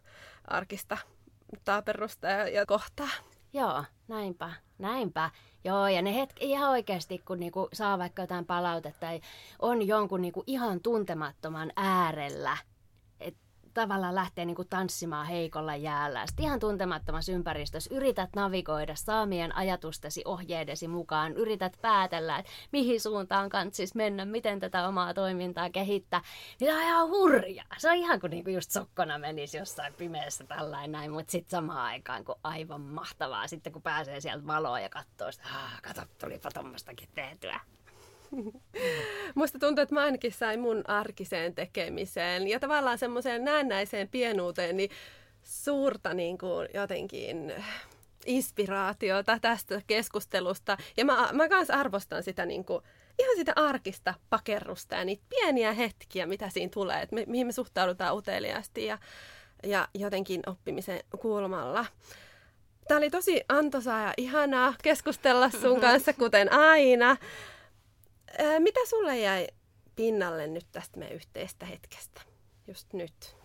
arkista 0.48 0.98
taaperusta 1.66 2.28
ja, 2.28 2.50
ja 2.50 2.66
kohtaa. 2.66 3.10
Joo, 3.54 3.84
näinpä, 4.08 4.52
näinpä. 4.78 5.32
Joo, 5.64 5.88
ja 5.88 6.02
ne 6.02 6.16
hetki 6.16 6.52
ihan 6.52 6.70
oikeasti, 6.70 7.18
kun 7.18 7.40
niinku 7.40 7.70
saa 7.74 8.00
vaikka 8.00 8.22
jotain 8.22 8.46
palautetta 8.46 9.00
tai 9.00 9.22
on 9.60 9.88
jonkun 9.88 10.22
niinku 10.22 10.44
ihan 10.48 10.80
tuntemattoman 10.80 11.72
äärellä, 11.76 12.58
tavallaan 13.76 14.16
lähtee 14.16 14.46
niin 14.46 14.56
kuin 14.56 14.68
tanssimaan 14.68 15.28
heikolla 15.28 15.76
jäällä. 15.76 16.28
Sitten 16.28 16.46
ihan 16.46 16.60
tuntemattomassa 16.60 17.32
ympäristössä 17.32 17.96
yrität 17.96 18.30
navigoida 18.36 18.96
saamien 18.96 19.56
ajatustesi 19.56 20.22
ohjeidesi 20.26 20.88
mukaan, 20.88 21.34
yrität 21.34 21.78
päätellä, 21.82 22.38
että 22.38 22.52
mihin 22.72 23.02
suuntaan 23.02 23.50
kantsis 23.50 23.96
mennä, 23.96 24.26
miten 24.26 24.60
tätä 24.60 24.88
omaa 24.88 25.14
toimintaa 25.14 25.70
kehittää. 25.70 26.22
Niin 26.60 26.72
se 26.72 26.76
on 26.76 26.84
ihan 26.84 27.10
hurjaa. 27.10 27.66
Se 27.78 27.90
on 27.90 27.96
ihan 27.96 28.20
kuin, 28.20 28.30
niin 28.30 28.44
kuin 28.44 28.54
just 28.54 28.72
sokkona 28.72 29.18
menisi 29.18 29.58
jossain 29.58 29.94
pimeässä 29.94 30.44
tällainen 30.44 30.92
näin, 30.92 31.12
mutta 31.12 31.32
sitten 31.32 31.52
samaan 31.52 31.86
aikaan 31.86 32.26
kuin 32.26 32.40
aivan 32.44 32.82
mahtavaa. 32.82 33.48
Sitten 33.48 33.74
kun 33.74 33.82
pääsee 33.82 34.22
sieltä 34.22 34.48
valoa 34.48 34.80
ja 34.80 34.90
katsoo 34.90 35.32
sitä, 35.32 35.48
kato, 35.84 36.02
tulipa 36.20 36.52
tuommoistakin 36.52 37.10
tehtyä. 37.16 37.60
Musta 39.36 39.60
tuntuu, 39.60 39.82
että 39.82 39.96
mä 39.96 40.02
ainakin 40.02 40.32
sain 40.32 40.60
mun 40.60 40.90
arkiseen 40.90 41.56
tekemiseen 41.56 42.48
ja 42.48 42.60
tavallaan 42.60 42.98
semmoiseen 42.98 43.44
näennäiseen 43.44 44.08
pienuuteen 44.08 44.78
niin 44.78 44.90
suurta 45.44 46.14
niin 46.14 46.38
kuin 46.38 46.70
jotenkin 46.74 47.54
inspiraatiota 48.26 49.40
tästä 49.42 49.82
keskustelusta. 49.88 50.78
Ja 50.98 51.06
mä, 51.06 51.30
mä 51.34 51.50
kans 51.50 51.70
arvostan 51.70 52.24
sitä 52.24 52.46
niin 52.46 52.66
kuin, 52.66 52.84
ihan 53.20 53.36
sitä 53.36 53.54
arkista 53.56 54.14
pakerrusta 54.30 54.96
ja 54.96 55.06
niitä 55.06 55.24
pieniä 55.30 55.74
hetkiä, 55.74 56.26
mitä 56.26 56.50
siinä 56.50 56.70
tulee, 56.74 57.02
että 57.02 57.16
me, 57.16 57.24
mihin 57.28 57.48
me 57.48 57.52
suhtaudutaan 57.52 58.16
uteliaasti 58.16 58.86
ja, 58.86 58.98
ja 59.64 59.88
jotenkin 59.94 60.42
oppimisen 60.48 61.00
kulmalla. 61.20 61.86
Tämä 62.88 62.98
oli 62.98 63.10
tosi 63.10 63.44
antoisaa 63.50 64.02
ja 64.02 64.14
ihanaa 64.18 64.74
keskustella 64.84 65.50
sun 65.50 65.82
kanssa, 65.86 66.14
kuten 66.14 66.54
aina. 66.54 67.18
Ää, 68.38 68.60
mitä 68.60 68.80
sulle 68.90 69.18
jäi 69.20 69.48
pinnalle 69.96 70.48
nyt 70.48 70.66
tästä 70.72 71.00
meidän 71.00 71.16
yhteistä 71.16 71.66
hetkestä, 71.66 72.22
just 72.68 72.94
nyt? 72.94 73.36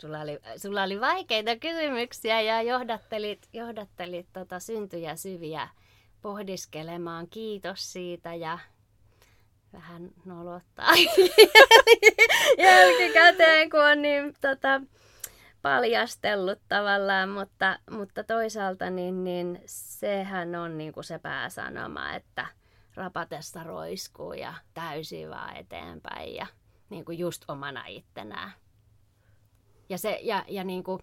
Sulla 0.00 0.20
oli, 0.20 0.38
sulla 0.56 0.82
oli 0.82 1.00
vaikeita 1.00 1.56
kysymyksiä 1.56 2.40
ja 2.40 2.62
johdattelit, 2.62 3.48
johdattelit 3.52 4.26
tota 4.32 4.60
syntyjä 4.60 5.16
syviä 5.16 5.68
pohdiskelemaan. 6.22 7.28
Kiitos 7.30 7.92
siitä 7.92 8.34
ja 8.34 8.58
vähän 9.72 10.10
nolottaa 10.24 10.92
jälkikäteen, 12.58 13.70
kun 13.70 13.84
on 13.84 14.02
niin 14.02 14.34
tota, 14.40 14.80
paljastellut 15.62 16.58
tavallaan, 16.68 17.28
mutta, 17.28 17.78
mutta 17.90 18.24
toisaalta 18.24 18.90
niin, 18.90 19.24
niin 19.24 19.62
sehän 19.66 20.54
on 20.54 20.78
niin 20.78 20.92
kuin 20.92 21.04
se 21.04 21.18
pääsanoma, 21.18 22.14
että– 22.14 22.46
rapatessa 23.00 23.64
roiskuu 23.64 24.32
ja 24.32 24.54
täysin 24.74 25.30
vaan 25.30 25.56
eteenpäin 25.56 26.34
ja 26.34 26.46
niin 26.90 27.04
kuin 27.04 27.18
just 27.18 27.44
omana 27.48 27.86
ittenään. 27.86 28.52
Ja, 29.88 29.98
se, 29.98 30.18
ja, 30.22 30.44
ja 30.48 30.64
niin 30.64 30.84
kuin, 30.84 31.02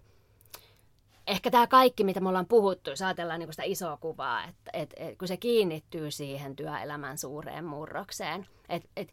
ehkä 1.26 1.50
tämä 1.50 1.66
kaikki, 1.66 2.04
mitä 2.04 2.20
me 2.20 2.28
ollaan 2.28 2.46
puhuttu, 2.46 2.90
jos 2.90 3.02
ajatellaan 3.02 3.40
niin 3.40 3.52
sitä 3.52 3.62
isoa 3.62 3.96
kuvaa, 3.96 4.44
että 4.44 4.70
et, 4.72 4.94
et, 4.96 5.18
kun 5.18 5.28
se 5.28 5.36
kiinnittyy 5.36 6.10
siihen 6.10 6.56
työelämän 6.56 7.18
suureen 7.18 7.64
murrokseen, 7.64 8.46
että 8.68 8.88
et, 8.96 9.12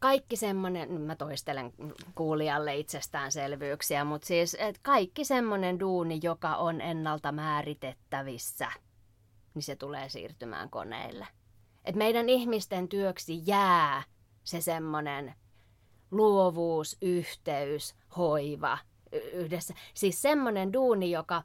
kaikki 0.00 0.36
semmoinen, 0.36 1.00
mä 1.00 1.16
toistelen 1.16 1.72
kuulijalle 2.14 2.76
itsestäänselvyyksiä, 2.76 4.04
mutta 4.04 4.26
siis 4.26 4.56
että 4.60 4.80
kaikki 4.82 5.24
semmoinen 5.24 5.80
duuni, 5.80 6.20
joka 6.22 6.56
on 6.56 6.80
ennalta 6.80 7.32
määritettävissä, 7.32 8.70
niin 9.54 9.62
se 9.62 9.76
tulee 9.76 10.08
siirtymään 10.08 10.70
koneille. 10.70 11.26
Että 11.84 11.98
meidän 11.98 12.28
ihmisten 12.28 12.88
työksi 12.88 13.42
jää 13.46 14.02
se 14.44 14.60
semmoinen 14.60 15.34
luovuus, 16.10 16.96
yhteys, 17.02 17.94
hoiva 18.16 18.78
yhdessä. 19.32 19.74
Siis 19.94 20.22
semmoinen 20.22 20.72
duuni, 20.72 21.10
joka 21.10 21.42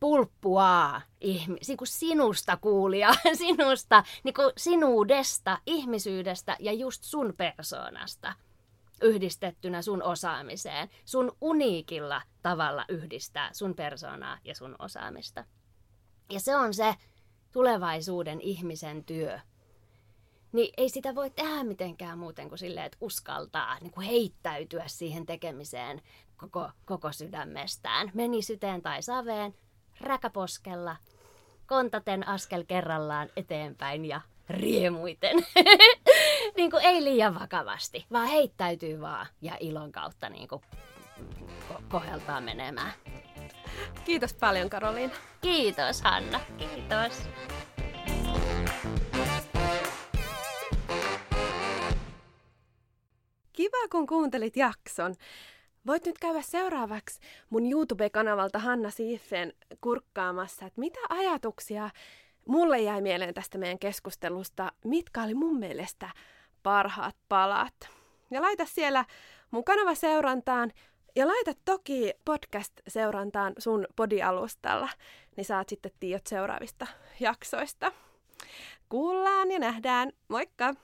pulppuaa 0.00 1.02
ihmi- 1.20 1.76
kun 1.78 1.86
sinusta 1.86 2.56
kuulia, 2.56 3.10
sinusta, 3.38 4.04
niin 4.24 4.34
kuin 4.34 4.52
sinuudesta, 4.56 5.58
ihmisyydestä 5.66 6.56
ja 6.60 6.72
just 6.72 7.02
sun 7.04 7.34
persoonasta 7.36 8.32
yhdistettynä 9.02 9.82
sun 9.82 10.02
osaamiseen. 10.02 10.88
Sun 11.04 11.36
uniikilla 11.40 12.22
tavalla 12.42 12.84
yhdistää 12.88 13.50
sun 13.52 13.74
persoonaa 13.74 14.38
ja 14.44 14.54
sun 14.54 14.76
osaamista. 14.78 15.44
Ja 16.30 16.40
se 16.40 16.56
on 16.56 16.74
se 16.74 16.94
tulevaisuuden 17.52 18.40
ihmisen 18.40 19.04
työ. 19.04 19.40
Niin 20.52 20.74
ei 20.76 20.88
sitä 20.88 21.14
voi 21.14 21.30
tehdä 21.30 21.64
mitenkään 21.64 22.18
muuten 22.18 22.48
kuin 22.48 22.58
silleen, 22.58 22.86
että 22.86 22.98
uskaltaa 23.00 23.78
niin 23.80 23.90
kuin 23.90 24.06
heittäytyä 24.06 24.84
siihen 24.86 25.26
tekemiseen 25.26 26.02
koko, 26.36 26.70
koko 26.84 27.12
sydämestään. 27.12 28.10
Meni 28.14 28.42
syteen 28.42 28.82
tai 28.82 29.02
saveen, 29.02 29.54
räkäposkella, 30.00 30.96
kontaten 31.66 32.28
askel 32.28 32.64
kerrallaan 32.68 33.28
eteenpäin 33.36 34.04
ja 34.04 34.20
riemuiten. 34.48 35.36
niin 36.56 36.70
kuin 36.70 36.84
ei 36.84 37.04
liian 37.04 37.40
vakavasti, 37.40 38.06
vaan 38.12 38.28
heittäytyy 38.28 39.00
vaan 39.00 39.26
ja 39.40 39.56
ilon 39.60 39.92
kautta 39.92 40.28
niin 40.28 40.48
kuin 40.48 40.62
ko- 41.70 41.82
koheltaa 41.88 42.40
menemään. 42.40 42.92
Kiitos 44.04 44.34
paljon 44.34 44.70
Karoliina. 44.70 45.14
Kiitos 45.40 46.02
Hanna, 46.02 46.40
kiitos. 46.58 47.28
Kiva 53.62 53.88
kun 53.90 54.06
kuuntelit 54.06 54.56
jakson. 54.56 55.14
Voit 55.86 56.06
nyt 56.06 56.18
käydä 56.18 56.42
seuraavaksi 56.42 57.20
mun 57.50 57.72
YouTube-kanavalta 57.72 58.58
Hanna 58.58 58.90
Siifen 58.90 59.52
kurkkaamassa, 59.80 60.66
että 60.66 60.80
mitä 60.80 60.98
ajatuksia 61.08 61.90
mulle 62.48 62.78
jäi 62.80 63.02
mieleen 63.02 63.34
tästä 63.34 63.58
meidän 63.58 63.78
keskustelusta, 63.78 64.72
mitkä 64.84 65.22
oli 65.22 65.34
mun 65.34 65.58
mielestä 65.58 66.10
parhaat 66.62 67.16
palat. 67.28 67.74
Ja 68.30 68.42
laita 68.42 68.64
siellä 68.64 69.04
mun 69.50 69.64
kanava 69.64 69.94
seurantaan 69.94 70.72
ja 71.16 71.28
laita 71.28 71.52
toki 71.64 72.12
podcast-seurantaan 72.24 73.52
sun 73.58 73.86
podialustalla, 73.96 74.88
niin 75.36 75.44
saat 75.44 75.68
sitten 75.68 75.92
tiedot 76.00 76.26
seuraavista 76.26 76.86
jaksoista. 77.20 77.92
Kuullaan 78.88 79.50
ja 79.50 79.58
nähdään. 79.58 80.12
Moikka! 80.28 80.74